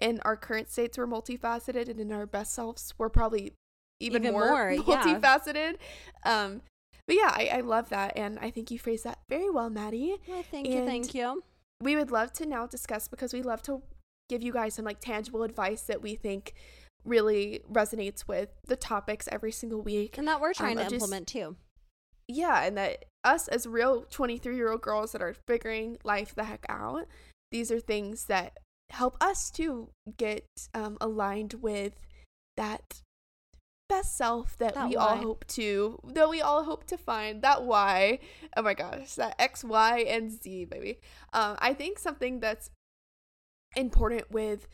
[0.00, 3.52] in our current states, we're multifaceted and in our best selves, we're probably
[4.00, 5.02] even, Even more, more, yeah.
[5.02, 5.74] multifaceted.
[6.24, 6.62] Um,
[7.08, 8.16] but yeah, I, I love that.
[8.16, 11.42] And I think you phrased that very well, Maddie Well, thank you, thank you.
[11.80, 13.82] we would love to now discuss because we love to
[14.28, 16.54] give you guys some like tangible advice that we think
[17.04, 20.18] really resonates with the topics every single week.
[20.18, 21.56] And that we're trying Um, to just- implement too.
[22.30, 26.44] Yeah, and that us as real 23 year old girls that are figuring life the
[26.44, 27.06] heck out,
[27.50, 28.58] these are things that
[28.90, 31.94] help us to get um, aligned with
[32.56, 33.00] that
[33.88, 37.64] best self that, That we all hope to that we all hope to find that
[37.64, 38.18] why
[38.54, 41.00] oh my gosh that x y and z baby
[41.32, 42.68] um i think something that's
[43.76, 44.68] important with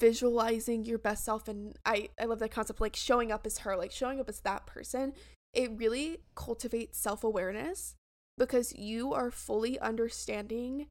[0.00, 3.76] visualizing your best self and i i love that concept like showing up as her
[3.76, 5.12] like showing up as that person
[5.54, 7.94] it really cultivates self-awareness
[8.36, 10.86] because you are fully understanding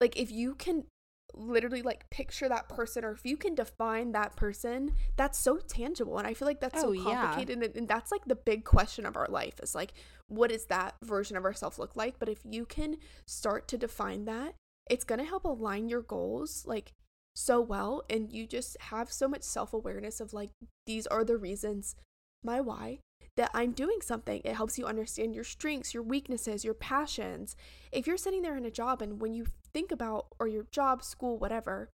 [0.00, 0.84] like if you can
[1.32, 6.18] literally like picture that person or if you can define that person that's so tangible
[6.18, 7.02] and i feel like that's so Oh, yeah.
[7.02, 9.94] complicated and, and that's like the big question of our life is like
[10.28, 14.26] what does that version of ourselves look like but if you can start to define
[14.26, 14.54] that
[14.88, 16.92] it's going to help align your goals like
[17.36, 20.50] so well and you just have so much self-awareness of like
[20.86, 21.96] these are the reasons
[22.44, 22.98] my why
[23.36, 24.40] that I'm doing something.
[24.44, 27.56] It helps you understand your strengths, your weaknesses, your passions.
[27.90, 31.02] If you're sitting there in a job and when you think about or your job,
[31.02, 31.88] school, whatever,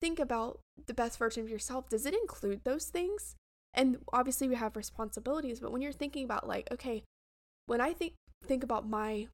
[0.00, 3.34] think about the best version of yourself, does it include those things?
[3.74, 7.02] And obviously we have responsibilities, but when you're thinking about like, okay,
[7.66, 9.28] when I think think about my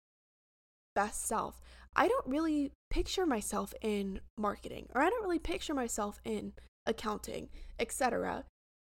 [0.94, 1.60] best self,
[1.96, 6.52] I don't really picture myself in marketing or I don't really picture myself in
[6.86, 7.48] accounting,
[7.78, 8.44] etc.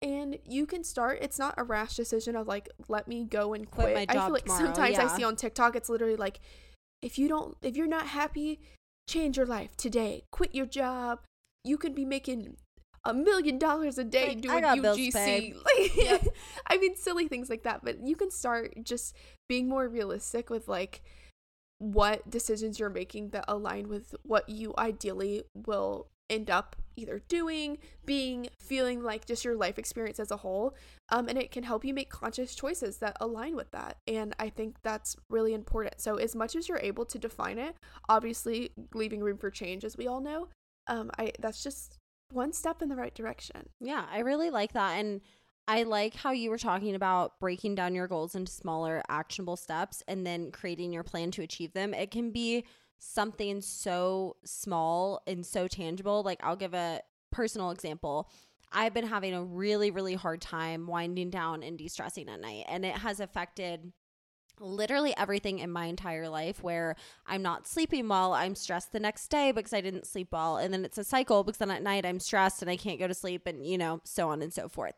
[0.01, 3.69] And you can start, it's not a rash decision of like, let me go and
[3.69, 6.39] Quit I feel like tomorrow, sometimes I see on TikTok, it's literally like,
[7.01, 8.59] if you don't, if you're not happy,
[9.07, 10.23] change your life today.
[10.31, 11.19] Quit your job.
[11.63, 12.57] You could be making
[13.03, 15.13] a million dollars a day Like, I doing UGC.
[15.13, 15.55] paid.
[15.55, 16.27] Like, Yep.
[16.67, 17.83] I mean, silly things like that.
[17.83, 19.15] But you can start just
[19.47, 21.01] being more realistic with like
[21.77, 27.77] what decisions you're making that align with what you ideally will end up either doing,
[28.05, 30.75] being, feeling like just your life experience as a whole.
[31.09, 33.97] Um, and it can help you make conscious choices that align with that.
[34.07, 35.99] And I think that's really important.
[35.99, 37.75] So, as much as you're able to define it,
[38.09, 40.47] obviously leaving room for change, as we all know,
[40.87, 41.97] um, I that's just
[42.31, 43.69] one step in the right direction.
[43.79, 44.93] Yeah, I really like that.
[44.93, 45.21] And
[45.67, 50.03] I like how you were talking about breaking down your goals into smaller, actionable steps
[50.07, 51.93] and then creating your plan to achieve them.
[51.93, 52.65] It can be
[52.99, 56.23] something so small and so tangible.
[56.23, 57.01] Like, I'll give a
[57.31, 58.29] personal example.
[58.71, 62.65] I've been having a really, really hard time winding down and de stressing at night,
[62.67, 63.91] and it has affected
[64.59, 66.95] literally everything in my entire life where
[67.27, 70.73] I'm not sleeping well, I'm stressed the next day because I didn't sleep well, and
[70.73, 73.13] then it's a cycle because then at night I'm stressed and I can't go to
[73.13, 74.95] sleep and you know, so on and so forth.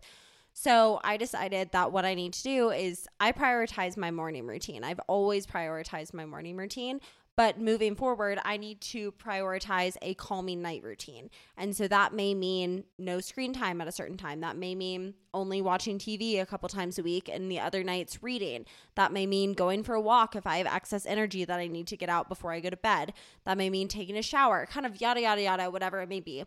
[0.59, 4.83] So I decided that what I need to do is I prioritize my morning routine.
[4.83, 6.99] I've always prioritized my morning routine,
[7.35, 11.29] but moving forward, I need to prioritize a calming night routine.
[11.57, 14.41] And so that may mean no screen time at a certain time.
[14.41, 18.23] That may mean only watching TV a couple times a week and the other nights
[18.23, 18.65] reading.
[18.95, 21.85] That may mean going for a walk if I have excess energy that I need
[21.85, 23.13] to get out before I go to bed.
[23.45, 26.45] That may mean taking a shower, kind of yada, yada, yada, whatever it may be.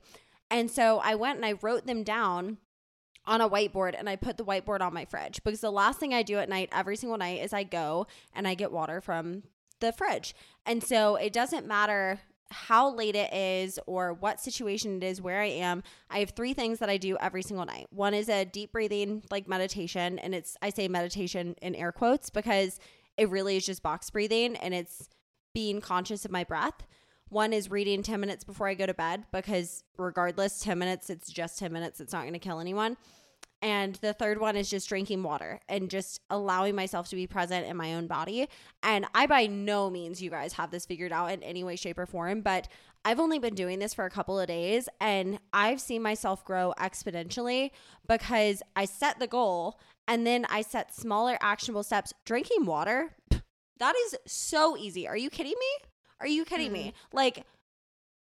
[0.51, 2.59] And so I went and I wrote them down
[3.27, 6.15] on a whiteboard and I put the whiteboard on my fridge because the last thing
[6.15, 9.43] I do at night every single night is I go and I get water from
[9.81, 10.35] the fridge.
[10.67, 15.41] And so it doesn't matter how late it is or what situation it is where
[15.41, 15.83] I am.
[16.11, 17.87] I have three things that I do every single night.
[17.91, 22.31] One is a deep breathing like meditation and it's I say meditation in air quotes
[22.31, 22.81] because
[23.17, 25.09] it really is just box breathing and it's
[25.55, 26.87] being conscious of my breath.
[27.31, 31.31] One is reading 10 minutes before I go to bed because regardless 10 minutes it's
[31.31, 32.97] just 10 minutes it's not going to kill anyone.
[33.63, 37.67] And the third one is just drinking water and just allowing myself to be present
[37.67, 38.49] in my own body.
[38.83, 41.99] And I, by no means, you guys have this figured out in any way, shape,
[41.99, 42.69] or form, but
[43.05, 46.73] I've only been doing this for a couple of days and I've seen myself grow
[46.79, 47.71] exponentially
[48.09, 52.13] because I set the goal and then I set smaller, actionable steps.
[52.25, 53.15] Drinking water,
[53.79, 55.07] that is so easy.
[55.07, 55.90] Are you kidding me?
[56.21, 56.89] Are you kidding me?
[56.89, 57.17] Mm-hmm.
[57.17, 57.45] Like,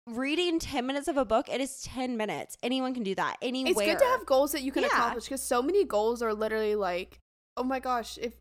[0.10, 2.58] reading 10 minutes of a book, it is 10 minutes.
[2.64, 3.38] Anyone can do that.
[3.42, 3.72] Anywhere.
[3.72, 4.88] It's good to have goals that you can Yeah.
[4.90, 7.20] accomplish because so many goals are literally like,
[7.58, 8.34] oh my gosh, if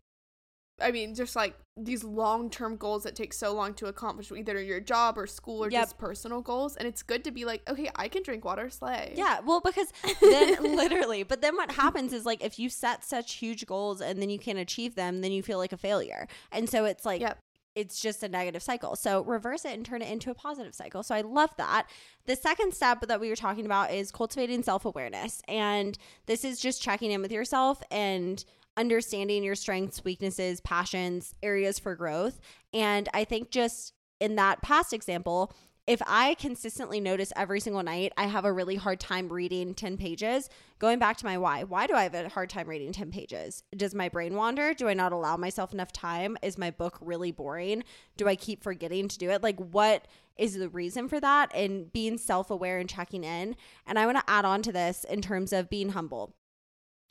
[0.81, 4.59] I mean, just like these long term goals that take so long to accomplish, either
[4.59, 5.79] your job or school or Yep.
[5.83, 6.75] just personal goals.
[6.75, 9.13] And it's good to be like, okay, I can drink water, slay.
[9.15, 13.33] Yeah, well, because then literally, but then what happens is like if you set such
[13.33, 16.27] huge goals and then you can't achieve them, then you feel like a failure.
[16.51, 17.37] And so it's like, Yep.
[17.75, 18.95] It's just a negative cycle.
[18.95, 21.03] So reverse it and turn it into a positive cycle.
[21.03, 21.87] So I love that.
[22.25, 25.41] The second step that we were talking about is cultivating self awareness.
[25.47, 28.43] And this is just checking in with yourself and
[28.77, 32.39] understanding your strengths, weaknesses, passions, areas for growth.
[32.73, 35.53] And I think just in that past example,
[35.87, 39.97] if I consistently notice every single night I have a really hard time reading 10
[39.97, 43.11] pages, going back to my why, why do I have a hard time reading 10
[43.11, 43.63] pages?
[43.75, 44.73] Does my brain wander?
[44.73, 46.37] Do I not allow myself enough time?
[46.43, 47.83] Is my book really boring?
[48.15, 49.41] Do I keep forgetting to do it?
[49.41, 51.51] Like, what is the reason for that?
[51.55, 53.55] And being self aware and checking in.
[53.87, 56.35] And I want to add on to this in terms of being humble.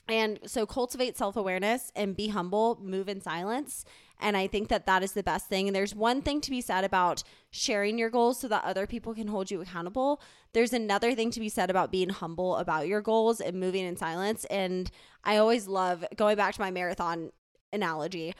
[0.09, 3.85] And so cultivate self awareness and be humble, move in silence.
[4.21, 5.67] And I think that that is the best thing.
[5.67, 9.15] And there's one thing to be said about sharing your goals so that other people
[9.15, 10.21] can hold you accountable.
[10.53, 13.97] There's another thing to be said about being humble about your goals and moving in
[13.97, 14.45] silence.
[14.47, 14.91] And
[15.25, 17.31] I always love going back to my marathon
[17.73, 18.35] analogy.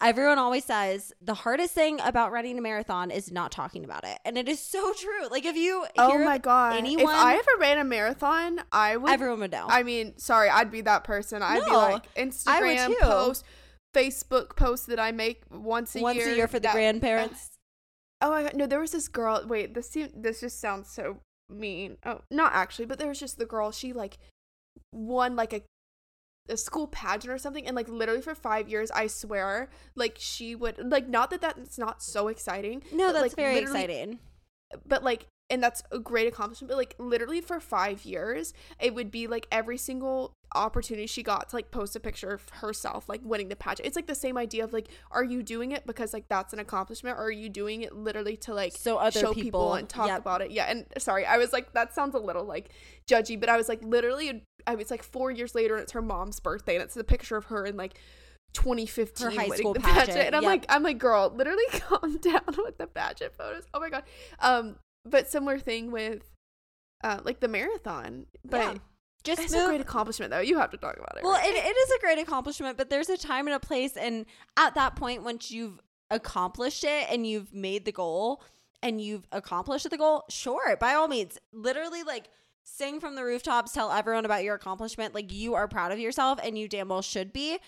[0.00, 4.18] Everyone always says the hardest thing about running a marathon is not talking about it.
[4.24, 5.28] And it is so true.
[5.30, 6.76] Like if you Oh my god!
[6.76, 9.10] anyone- if I ever ran a marathon, I would.
[9.10, 9.66] everyone would know.
[9.68, 11.42] I mean, sorry, I'd be that person.
[11.42, 12.96] I'd be No, like I would Instagram too.
[13.00, 13.44] post,
[13.94, 16.32] Facebook post that I make once a Once year.
[16.32, 17.50] a year for the that- grandparents.
[18.22, 19.44] Oh my god, no, there was this girl.
[19.46, 21.18] Wait, this seem, this just sounds so
[21.50, 21.98] mean.
[22.06, 23.70] Oh, not actually, but there was just the girl.
[23.70, 24.16] She like
[24.92, 25.62] won like a
[26.48, 30.54] a school pageant or something, and like literally for five years, I swear, like she
[30.54, 32.82] would like not that that's not so exciting.
[32.92, 34.20] No, that's like, very exciting.
[34.86, 36.70] But like, and that's a great accomplishment.
[36.70, 41.48] But like literally for five years, it would be like every single opportunity she got
[41.48, 43.86] to like post a picture of herself like winning the pageant.
[43.86, 46.58] It's like the same idea of like, are you doing it because like that's an
[46.58, 49.88] accomplishment, or are you doing it literally to like So other show people, people, and
[49.88, 50.20] talk yep.
[50.20, 50.50] about it.
[50.50, 52.70] Yeah, and sorry, I was like that sounds a little like
[53.10, 56.02] judgy, but I was like literally I was like 4 years later and it's her
[56.02, 57.98] mom's birthday and it's the picture of her in like
[58.54, 60.50] 2015 Her high winning school the pageant, and I'm yep.
[60.50, 63.64] like I'm like girl, literally calm down with the pageant photos.
[63.74, 64.04] Oh my god.
[64.38, 66.22] Um but similar thing with
[67.02, 68.26] uh like the marathon.
[68.44, 68.74] But Yeah.
[69.24, 69.64] Just it's move.
[69.64, 70.40] a great accomplishment though.
[70.40, 71.24] You have to talk about it.
[71.24, 71.44] well, right?
[71.46, 74.74] it, it is a great accomplishment, but there's a time and a place, and at
[74.74, 78.42] that point, once you've accomplished it and you've made the goal
[78.82, 82.28] and you've accomplished the goal, sure, by all means, literally like
[82.64, 86.38] sing from the rooftops, tell everyone about your accomplishment, like you are proud of yourself,
[86.42, 87.58] and you damn well should be.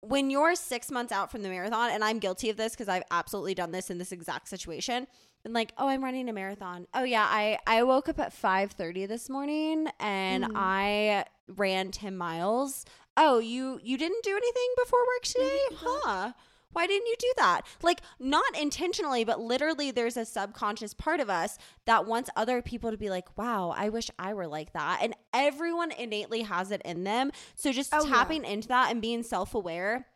[0.00, 3.04] When you're six months out from the marathon, and I'm guilty of this because I've
[3.10, 5.06] absolutely done this in this exact situation.
[5.44, 6.86] And like, oh, I'm running a marathon.
[6.94, 10.52] Oh yeah, I I woke up at 5:30 this morning and Mhm.
[10.54, 12.84] I ran 10 miles.
[13.16, 15.58] Oh, you you didn't do anything before work today?
[15.74, 16.32] Huh.
[16.72, 17.62] Why didn't you do that?
[17.82, 22.90] Like not intentionally, but literally there's a subconscious part of us that wants other people
[22.92, 26.80] to be like, "Wow, I wish I were like that." And everyone innately has it
[26.84, 27.30] in them.
[27.56, 28.08] So just Oh, yeah.
[28.08, 30.06] tapping into that and being self-aware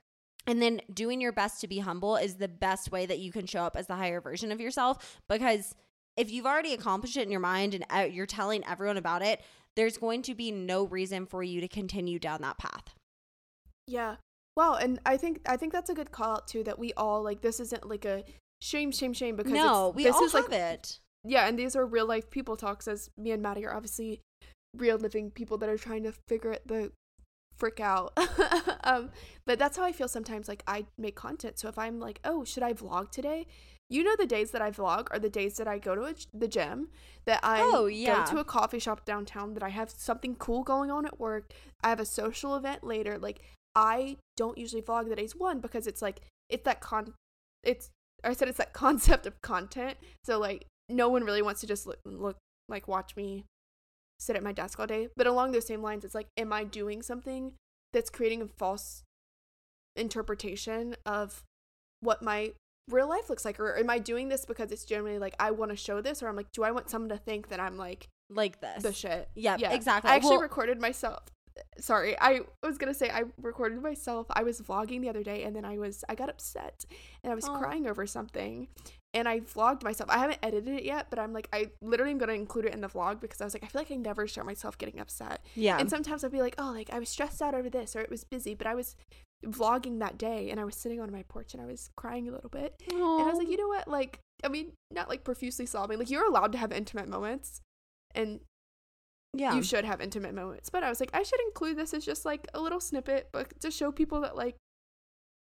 [0.47, 3.47] and then doing your best to be humble is the best way that you can
[3.47, 5.75] show up as the higher version of yourself because
[6.17, 9.43] if you've already accomplished it in your mind and uh, you're telling everyone about it,
[9.77, 12.95] there's going to be no reason for you to continue down that path.
[13.87, 14.17] Yeah.
[14.57, 17.23] Wow, and I think I think that's a good call out too that we all
[17.23, 18.25] like this isn't like a
[18.63, 20.99] shame shame shame because no, it's, we this all is have like it.
[21.25, 24.23] yeah, and these are real life people talks as me and Maddie are obviously
[24.75, 26.91] real living people that are trying to figure it the
[27.57, 28.13] frick out.
[28.85, 29.11] um,
[29.47, 30.49] but that's how I feel sometimes.
[30.49, 33.47] Like I make content, so if I'm like, oh, should I vlog today?
[33.89, 36.15] You know, the days that I vlog are the days that I go to a,
[36.35, 36.89] the gym,
[37.25, 38.25] that I Oh, yeah.
[38.25, 41.53] go to a coffee shop downtown, that I have something cool going on at work.
[41.85, 43.17] I have a social event later.
[43.19, 43.41] Like
[43.77, 47.15] I don't usually vlog the days one because it's like it's that con,
[47.63, 47.91] it's
[48.25, 49.99] I said it's that concept of content.
[50.25, 52.39] So like no one really wants to just look, look
[52.69, 53.45] like watch me
[54.19, 55.09] sit at my desk all day.
[55.17, 57.53] But along those same lines, it's like, am I doing something
[57.93, 59.03] that's creating a false
[59.97, 61.43] interpretation of
[62.01, 62.53] what my
[62.89, 63.59] real life looks like?
[63.61, 66.23] Or am I doing this because it's generally like I want to show this?
[66.23, 68.83] Or I'm like, do I want someone to think that I'm like Like this.
[68.83, 69.29] the shit?
[69.35, 69.73] Yep, Yeah.
[69.73, 70.11] exactly.
[70.11, 71.21] I actually Well- recorded myself.
[71.79, 74.27] Sorry, I was gonna say I recorded myself.
[74.29, 76.85] I was vlogging the other day, and then I was I got upset,
[77.25, 78.69] and I was crying over something,
[79.17, 80.11] and I vlogged myself.
[80.11, 82.83] I haven't edited it yet, but I'm like I literally am gonna include it in
[82.83, 85.45] the vlog because I was like I feel like I never show myself getting upset,
[85.55, 85.79] Yeah.
[85.79, 88.11] and sometimes I'd be like oh like I was stressed out over this or it
[88.11, 88.95] was busy, but I was
[89.45, 92.33] vlogging that day and I was sitting on my porch and I was crying a
[92.33, 92.75] little bit.
[92.91, 93.21] Aww.
[93.21, 93.89] And I was like, you know what?
[93.89, 95.99] Like, I mean, not like profusely sobbing.
[95.99, 97.61] Like, you're allowed to have intimate moments
[98.15, 98.41] and
[99.35, 99.55] yeah.
[99.55, 100.71] you should have intimate moments.
[100.71, 103.61] But I was like, I should include this as just like a little snippet, but
[103.61, 104.57] to show people that like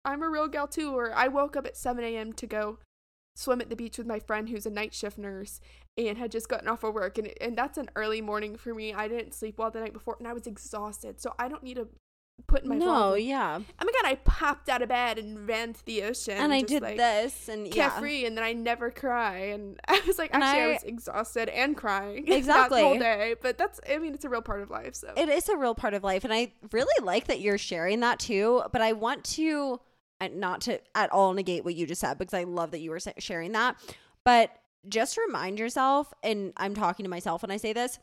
[0.05, 0.97] I'm a real gal too.
[0.97, 2.33] Or I woke up at 7 a.m.
[2.35, 2.79] to go
[3.37, 5.61] swim at the beach with my friend who's a night shift nurse
[5.97, 7.19] and had just gotten off of work.
[7.19, 8.95] And, and that's an early morning for me.
[8.95, 11.21] I didn't sleep well the night before and I was exhausted.
[11.21, 11.89] So I don't need to
[12.47, 13.59] put in my no, vlog, yeah.
[13.59, 16.35] Oh my god, I popped out of bed and ran to the ocean.
[16.37, 17.91] And I just, did like, this and yeah.
[17.91, 20.83] carefree and then I never cry and I was like And actually I, I- was
[20.83, 22.81] exhausted and crying Exactly.
[22.81, 25.29] that whole day but that's I mean it's a real part of life so It
[25.29, 26.25] is a real part of life.
[26.25, 28.63] And I really like that you're sharing that too.
[28.73, 29.81] But I want to,
[30.21, 32.91] uh, not to at all negate what you just said, because I love that you
[32.91, 33.77] were sharing that.
[34.25, 34.51] But
[34.89, 37.99] just remind yourself, and I'm talking to myself when I say this,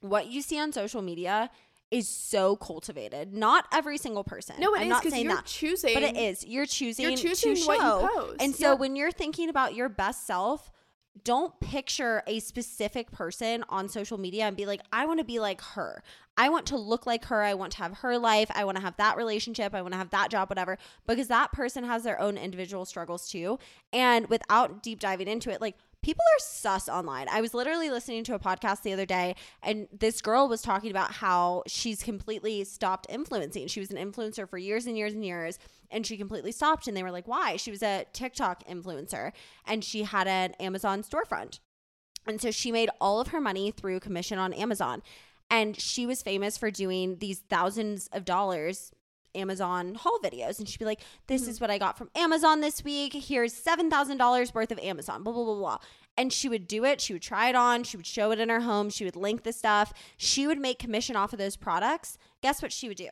[0.00, 1.50] what you see on social media
[1.90, 3.32] is so cultivated.
[3.32, 4.56] Not every single person.
[4.58, 5.46] no it I'm is not saying you're that.
[5.46, 6.44] choosing But it is.
[6.46, 8.74] You're choosing, you're choosing to what you post And so Yeah.
[8.74, 10.70] when you're thinking about your best self,
[11.24, 15.38] don't picture a specific person on social media and be like, I want to be
[15.40, 16.02] like her.
[16.36, 17.42] I want to look like her.
[17.42, 18.50] I want to have her life.
[18.54, 19.74] I want to have that relationship.
[19.74, 20.78] I want to have that job, whatever.
[21.06, 23.58] Because that person has their own individual struggles too.
[23.92, 27.26] And without deep diving into it, like people are sus online.
[27.30, 30.90] I was literally listening to a podcast the other day, and this girl was talking
[30.90, 33.66] about how she's completely stopped influencing.
[33.68, 35.58] She was an influencer for years and years and years,
[35.90, 36.86] and she completely stopped.
[36.86, 37.56] And they were like, why?
[37.56, 39.32] She was a TikTok influencer,
[39.66, 41.60] and she had an Amazon storefront.
[42.26, 45.02] And so she made all of her money through commission on Amazon.
[45.50, 48.92] And she was famous for doing these thousands of dollars
[49.34, 50.58] Amazon haul videos.
[50.58, 51.50] And she'd be like, This Mm-hmm.
[51.50, 53.12] is what I got from Amazon this week.
[53.14, 55.78] Here's $7,000 worth of Amazon, blah, blah, blah, blah.
[56.16, 57.00] And she would do it.
[57.00, 57.84] She would try it on.
[57.84, 58.90] She would show it in her home.
[58.90, 59.92] She would link the stuff.
[60.16, 62.18] She would make commission off of those products.
[62.42, 63.10] Guess what she would do?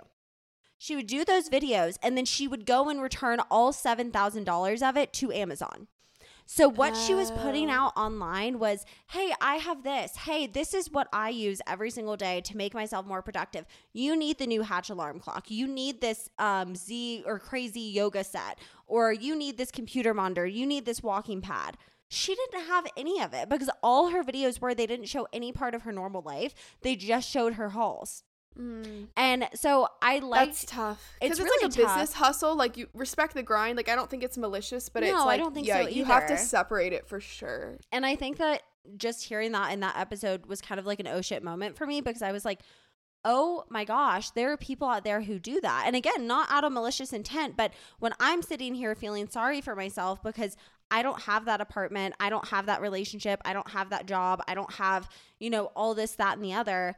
[0.79, 4.97] She would do those videos and then she would go and return all $7,000 of
[4.97, 5.87] it to Amazon.
[6.49, 7.73] So what she was putting Oh.
[7.75, 10.17] out online was, "Hey, I have this.
[10.17, 13.67] Hey, this is what I use every single day to make myself more productive.
[13.93, 15.51] You need the new Hatch alarm clock.
[15.51, 20.47] You need this um, Z or crazy yoga set, or you need this computer monitor.
[20.47, 21.77] You need this walking pad."
[22.09, 25.51] She didn't have any of it because all her videos were they didn't show any
[25.51, 26.55] part of her normal life.
[26.83, 28.23] They just showed her hauls.
[28.59, 29.09] Mm.
[29.17, 31.03] And so I like That's tough.
[31.21, 31.95] it's Because it's, really like a tough.
[31.95, 32.57] business hustle.
[32.57, 33.77] Like you respect the grind.
[33.77, 36.05] Like I don't think it's malicious, but it's No, I don't think yeah, so you
[36.05, 37.79] have to separate it for sure.
[37.93, 38.63] And I think that
[38.97, 41.87] just hearing that in that episode was kind of like an oh shit moment for
[41.87, 42.61] me because I was like,
[43.25, 45.85] oh my gosh, there are people out there who do that.
[45.87, 49.75] And again, not out of malicious intent, but when I'm sitting here feeling sorry for
[49.75, 50.57] myself because
[50.93, 54.43] I don't have that apartment, I don't have that relationship, I don't have that job,
[54.47, 55.09] I don't have,
[55.41, 56.95] you know, all this, that, and the other.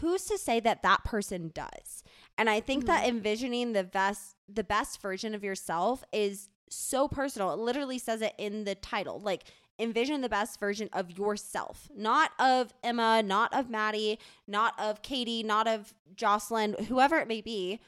[0.00, 2.02] Who's to say that that person does?
[2.36, 7.52] And I think that envisioning the best the best version of yourself is so personal.
[7.52, 9.20] It literally says it in the title.
[9.20, 9.44] Like
[9.78, 15.42] envision the best version of yourself, not of Emma, not of Maddie, not of Katie,
[15.42, 17.80] not of Jocelyn, whoever it may be,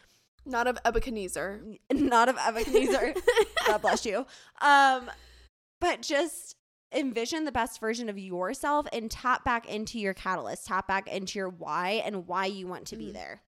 [0.47, 1.63] Not of Ebenezer.
[1.93, 3.15] not of Ebenezer.
[3.67, 4.25] God bless you.
[4.61, 5.11] Um,
[5.81, 6.55] but just
[6.93, 11.39] envision the best version of yourself and tap back into your catalyst, tap back into
[11.39, 13.13] your why and why you want to be Mm.
[13.15, 13.43] there.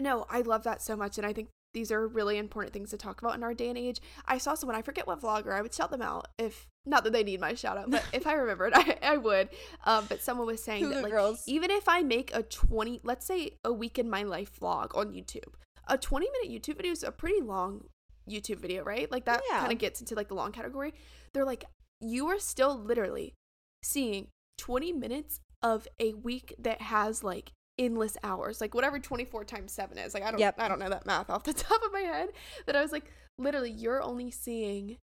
[0.00, 2.96] No, I love that so much, and I think these are really important things to
[2.96, 4.00] talk about in our day and age.
[4.26, 7.12] I saw someone, I forget what vlogger, I would shout them out if not that
[7.12, 9.50] they need my shout out, but if I remembered, I, I would.
[9.84, 11.44] Um, but someone was saying that like girls?
[11.46, 15.12] even if I make a twenty, let's say a week in my life vlog on
[15.12, 15.52] YouTube,
[15.86, 17.84] a twenty minute YouTube video is a pretty long
[18.28, 19.10] YouTube video, right?
[19.10, 19.60] Like that Yeah.
[19.60, 20.94] kind of gets into like the long category.
[21.34, 21.64] They're like,
[22.00, 23.34] you are still literally
[23.82, 24.28] seeing
[24.58, 29.96] twenty minutes of a week that has like endless hours like whatever 24 times 7
[29.96, 30.56] is like i don't Yep.
[30.58, 32.28] i don't know that math off the top of my head
[32.66, 34.98] that i was like literally you're only seeing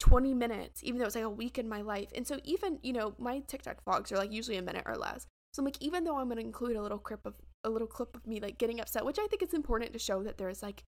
[0.00, 2.92] 20 minutes even though it's like a week in my life and so even you
[2.92, 6.04] know my tiktok vlogs are like usually a minute or less so i'm like even
[6.04, 7.34] though i'm going to include a little clip of
[7.64, 10.22] a little clip of me like getting upset which i think it's important to show
[10.22, 10.82] that there's like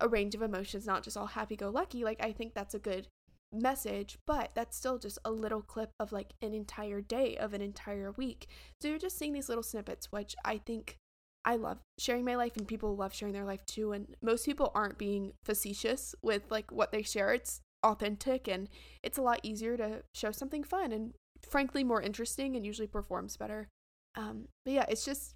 [0.00, 3.06] a range of emotions not just all happy-go-lucky like i think that's a good
[3.52, 7.60] message but that's still just a little clip of like an entire day of an
[7.60, 8.48] entire week.
[8.80, 10.96] So you're just seeing these little snippets which i think
[11.44, 14.70] I love sharing my life and people love sharing their life too and most people
[14.74, 17.32] aren't being facetious with like what they share.
[17.32, 18.68] It's authentic and
[19.02, 23.36] it's a lot easier to show something fun and frankly more interesting and usually performs
[23.36, 23.68] better.
[24.14, 25.34] Um but yeah it's just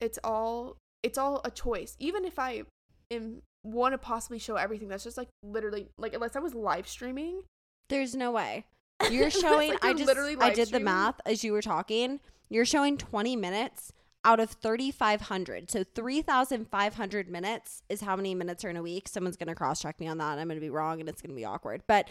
[0.00, 1.96] it's all it's all a choice.
[2.00, 2.62] Even if i
[3.10, 6.88] am want to possibly show everything that's just like literally like unless i was live
[6.88, 7.42] streaming
[7.88, 8.64] There's no way.
[9.10, 12.20] You're showing like I just literally I did the math as you were talking.
[12.48, 13.92] You're showing 20 minutes
[14.24, 15.70] out of 3,500.
[15.70, 19.08] So 3,500 minutes is how many minutes are in a week.
[19.08, 20.38] Someone's going to cross check me on that.
[20.38, 21.82] I'm going to be wrong and it's going to be awkward.
[21.86, 22.08] But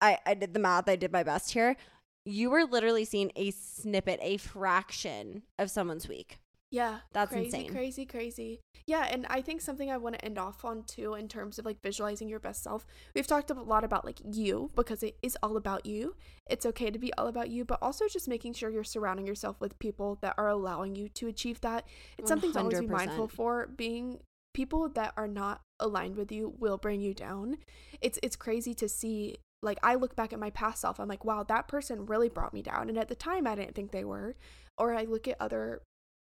[0.00, 0.88] I, I did the math.
[0.88, 1.76] I did my best here.
[2.24, 6.38] You were literally seeing a snippet, a fraction of someone's week.
[6.70, 6.98] Yeah.
[7.12, 7.72] That's crazy, insane.
[7.72, 8.60] Crazy, crazy.
[8.86, 11.64] Yeah, and I think something I want to end off on too in terms of
[11.64, 12.86] like visualizing your best self.
[13.14, 16.16] We've talked a lot about like you because it is all about you.
[16.48, 19.60] It's okay to be all about you, but also just making sure you're surrounding yourself
[19.60, 21.86] with people that are allowing you to achieve that.
[22.18, 23.68] It's something to always be mindful for.
[23.76, 24.20] Being
[24.54, 27.58] people that are not aligned with you will bring you down.
[28.00, 31.24] It's it's crazy to see like I look back at my past self, I'm like,
[31.24, 32.88] wow, that person really brought me down.
[32.88, 34.36] And at the time I didn't think they were.
[34.78, 35.82] Or I look at other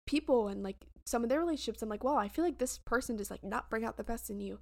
[0.06, 3.16] people and like some of their relationships i'm like wow i feel like this person
[3.16, 4.60] does like not bring out the best in you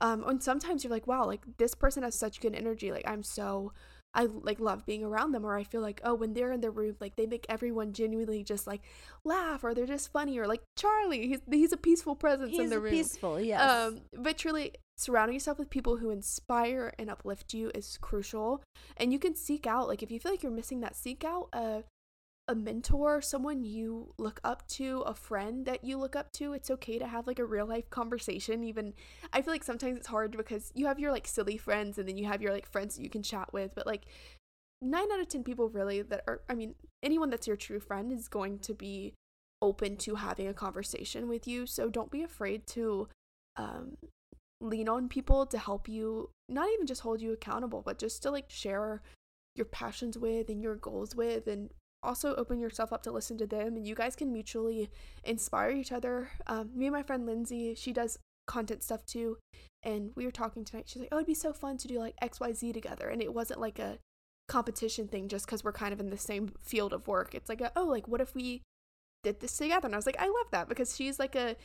[0.00, 3.22] um and sometimes you're like wow like this person has such good energy like i'm
[3.22, 3.72] so
[4.14, 6.70] i like love being around them or i feel like oh when they're in the
[6.70, 8.82] room like they make everyone genuinely just like
[9.24, 12.80] laugh or they're just funny or like charlie he's, he's a peaceful presence in the
[12.80, 13.60] room peaceful, yes.
[13.60, 14.72] um, but truly,
[15.02, 18.62] surrounding yourself with people who inspire and uplift you is crucial.
[18.96, 21.48] And you can seek out, like, if you feel like you're missing that, seek out
[21.52, 21.82] a
[22.48, 26.52] a mentor, someone you look up to, a friend that you look up to.
[26.52, 28.64] It's okay to have like a real life conversation.
[28.64, 28.94] Even
[29.32, 32.18] I feel like sometimes it's hard because you have your like silly friends and then
[32.18, 34.06] you have your like friends that you can chat with, but like
[34.80, 38.12] nine out of ten people really that are I mean, anyone that's your true friend
[38.12, 39.14] is going to be
[39.60, 41.66] open to having a conversation with you.
[41.66, 43.08] So don't be afraid to
[43.56, 43.96] um
[44.60, 48.30] lean on people to help you not even just hold you accountable, but just to
[48.30, 49.00] like share
[49.54, 51.70] your passions with and your goals with and
[52.02, 54.90] also open yourself up to listen to them and you guys can mutually
[55.24, 56.30] inspire each other.
[56.46, 59.38] Um, me and my friend Lindsay, she does content stuff too.
[59.82, 60.84] And we were talking tonight.
[60.88, 63.08] She's like, oh, it'd be so fun to do like XYZ together.
[63.08, 63.98] And it wasn't like a
[64.48, 67.34] competition thing just because we're kind of in the same field of work.
[67.34, 68.62] It's like, a, oh, like what if we
[69.22, 69.86] did this together?
[69.86, 71.56] And I was like, I love that because she's like a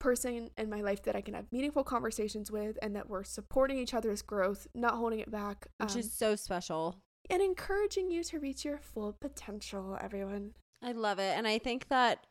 [0.00, 3.78] person in my life that I can have meaningful conversations with and that we're supporting
[3.78, 5.66] each other's growth, not holding it back.
[5.78, 6.96] Which um, is so special.
[7.30, 10.52] And encouraging you to reach your full potential, everyone.
[10.82, 11.36] I love it.
[11.36, 12.26] And I think that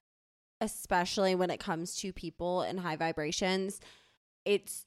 [0.61, 3.79] especially when it comes to people and high vibrations,
[4.45, 4.85] it's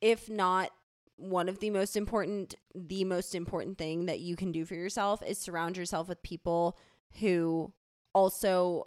[0.00, 0.70] if not
[1.16, 5.22] one of the most important, the most important thing that you can do for yourself
[5.26, 6.76] is surround yourself with people
[7.20, 7.72] who
[8.14, 8.84] also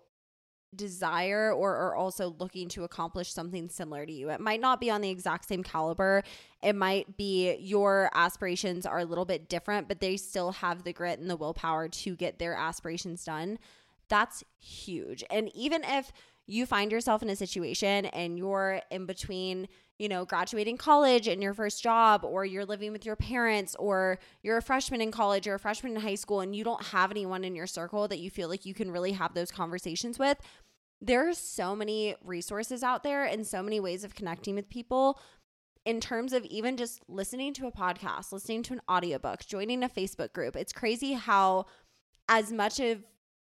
[0.75, 4.29] desire or are also looking to accomplish something similar to you.
[4.29, 6.23] It might not be on the exact same caliber.
[6.63, 10.93] It might be your aspirations are a little bit different, but they still have the
[10.93, 13.59] grit and the willpower to get their aspirations done.
[14.07, 15.23] That's huge.
[15.29, 16.11] And even if
[16.51, 19.67] you find yourself in a situation and you're in between,
[19.99, 24.19] you know, graduating college and your first job, or you're living with your parents, or
[24.43, 27.09] you're a freshman in college or a freshman in high school, and you don't have
[27.09, 30.37] anyone in your circle that you feel like you can really have those conversations with,
[30.99, 35.19] there are so many resources out there and so many ways of connecting with people
[35.85, 39.89] in terms of even just listening to a podcast, listening to an audiobook, joining a
[39.89, 40.55] Facebook group.
[40.55, 41.65] It's crazy how
[42.29, 43.03] as much of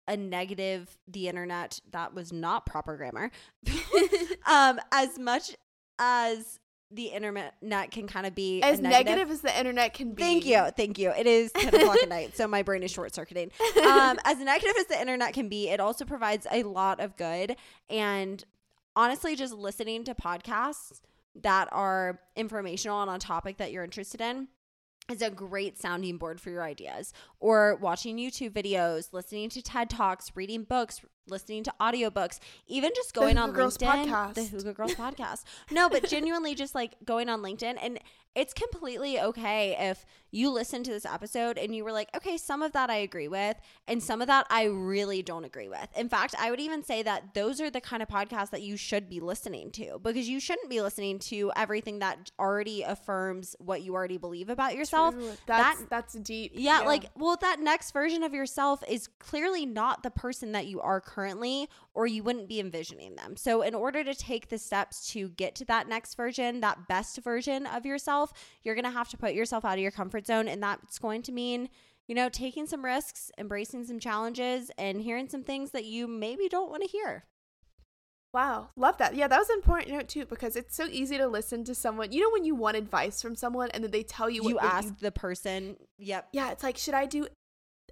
[0.09, 3.31] a negative the internet that was not proper grammar
[4.47, 5.55] um as much
[5.99, 6.59] as
[6.95, 7.55] the internet
[7.91, 10.23] can kind of be As negative as the internet can be.
[10.23, 10.69] Thank you.
[10.77, 11.11] Thank you.
[11.11, 13.51] It is 10 o'clock at night, so my brain is short circuiting.
[13.83, 17.57] Um, as negative as the internet can be, it also provides a lot of good.
[17.89, 18.45] And
[18.95, 21.01] honestly, just listening to podcasts
[21.41, 24.49] that are informational on a topic that you're interested in
[25.11, 27.13] is a great sounding board for your ideas.
[27.43, 32.38] Or watching YouTube videos, listening to TED Talks, reading books, listening to audiobooks,
[32.68, 34.07] even just going on Girls LinkedIn.
[34.07, 34.34] podcast.
[34.34, 35.43] The Hygge Girls podcast.
[35.70, 37.99] No, but genuinely just like going on LinkedIn and
[38.34, 42.62] it's completely okay if you listen to this episode and you were like, okay, some
[42.62, 45.86] of that I agree with, and some of that I really don't agree with.
[45.95, 48.78] In fact, I would even say that those are the kind of podcasts that you
[48.78, 53.82] should be listening to because you shouldn't be listening to everything that already affirms what
[53.82, 55.14] you already believe about yourself.
[55.14, 55.32] True.
[55.47, 56.53] That's That- that's deep.
[56.55, 60.80] Yeah, like, well, that next version of yourself is clearly not the person that you
[60.80, 63.37] are currently, or you wouldn't be envisioning them.
[63.37, 67.18] So, in order to take the steps to get to that next version, that best
[67.18, 70.49] version of yourself, you're going to have to put yourself out of your comfort zone.
[70.49, 71.68] And that's going to mean,
[72.07, 76.49] you know, taking some risks, embracing some challenges, and hearing some things that you maybe
[76.49, 77.24] don't want to hear.
[78.33, 79.14] Wow, love that.
[79.14, 82.12] Yeah, that was an important note too because it's so easy to listen to someone.
[82.12, 84.64] You know when you want advice from someone and then they tell you You, what
[84.64, 86.28] what ask the person, yep.
[86.33, 87.26] yeah, it's like should I do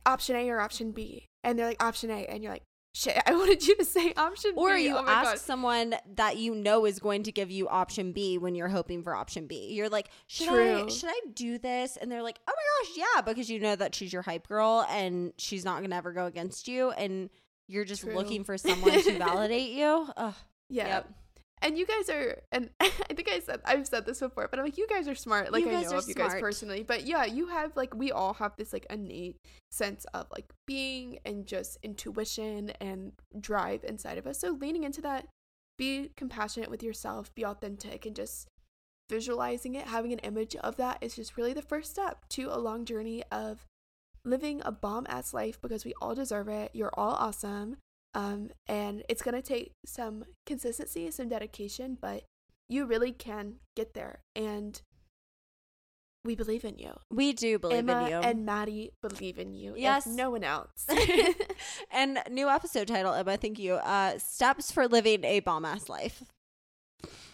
[0.06, 1.26] option A or option B?
[1.44, 2.62] And they're like option A, and you're like
[2.94, 3.20] shit.
[3.26, 4.56] I wanted you to say option B.
[4.56, 4.84] Or B.
[4.84, 5.38] you oh ask God.
[5.38, 9.14] someone that you know is going to give you option B when you're hoping for
[9.14, 9.68] option B.
[9.72, 11.96] You're like, should I should I do this?
[11.96, 14.86] And they're like, oh my gosh, yeah, because you know that she's your hype girl
[14.88, 16.90] and she's not gonna ever go against you.
[16.92, 17.28] And
[17.70, 18.14] you're just True.
[18.14, 20.08] looking for someone to validate you.
[20.16, 20.34] Ugh.
[20.68, 20.88] Yeah.
[20.88, 21.14] Yep.
[21.62, 24.64] And you guys are, and I think I said I've said this before, but I'm
[24.64, 25.52] like, you guys are smart.
[25.52, 28.56] Like I know of you guys personally, but yeah, you have like we all have
[28.56, 29.36] this like innate
[29.70, 34.38] sense of like being and just intuition and drive inside of us.
[34.38, 35.26] So leaning into that,
[35.78, 38.48] be compassionate with yourself, be authentic, and just
[39.10, 42.56] visualizing it, having an image of that is just really the first step to a
[42.56, 43.66] long journey of
[44.24, 46.70] living a bomb ass life because we all deserve it.
[46.74, 47.76] You're all awesome.
[48.14, 52.24] Um, and it's gonna take some consistency, some dedication, but
[52.68, 54.20] you really can get there.
[54.34, 54.80] And
[56.24, 56.92] we believe in you.
[57.10, 58.16] We do believe Emma in you.
[58.18, 59.74] and Maddie believe in you.
[59.76, 60.06] Yes.
[60.06, 60.86] no one else.
[61.90, 63.74] and new episode title, Emma, thank you.
[63.74, 66.22] Uh Steps for living a bomb ass life.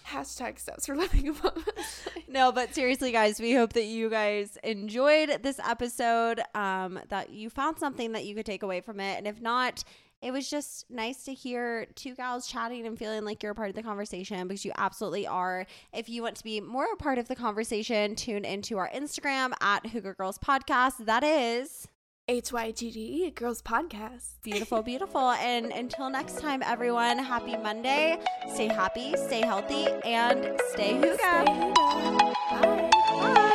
[0.06, 1.64] Hashtag steps for living a bomb.
[2.28, 7.48] No, but seriously, guys, we hope that you guys enjoyed this episode, um, that you
[7.48, 9.16] found something that you could take away from it.
[9.16, 9.84] And if not,
[10.20, 13.68] it was just nice to hear two gals chatting and feeling like you're a part
[13.68, 15.66] of the conversation because you absolutely are.
[15.92, 19.52] If you want to be more a part of the conversation, tune into our Instagram
[19.60, 21.04] at Hygge Girls Podcast.
[21.06, 21.88] That is
[22.28, 24.42] HYGGE Girls Podcast.
[24.42, 25.30] beautiful, beautiful.
[25.30, 28.18] And until next time, everyone, happy Monday.
[28.52, 31.18] Stay happy, stay healthy, and stay Hygge.
[31.18, 31.72] Stay
[33.20, 33.52] Bye.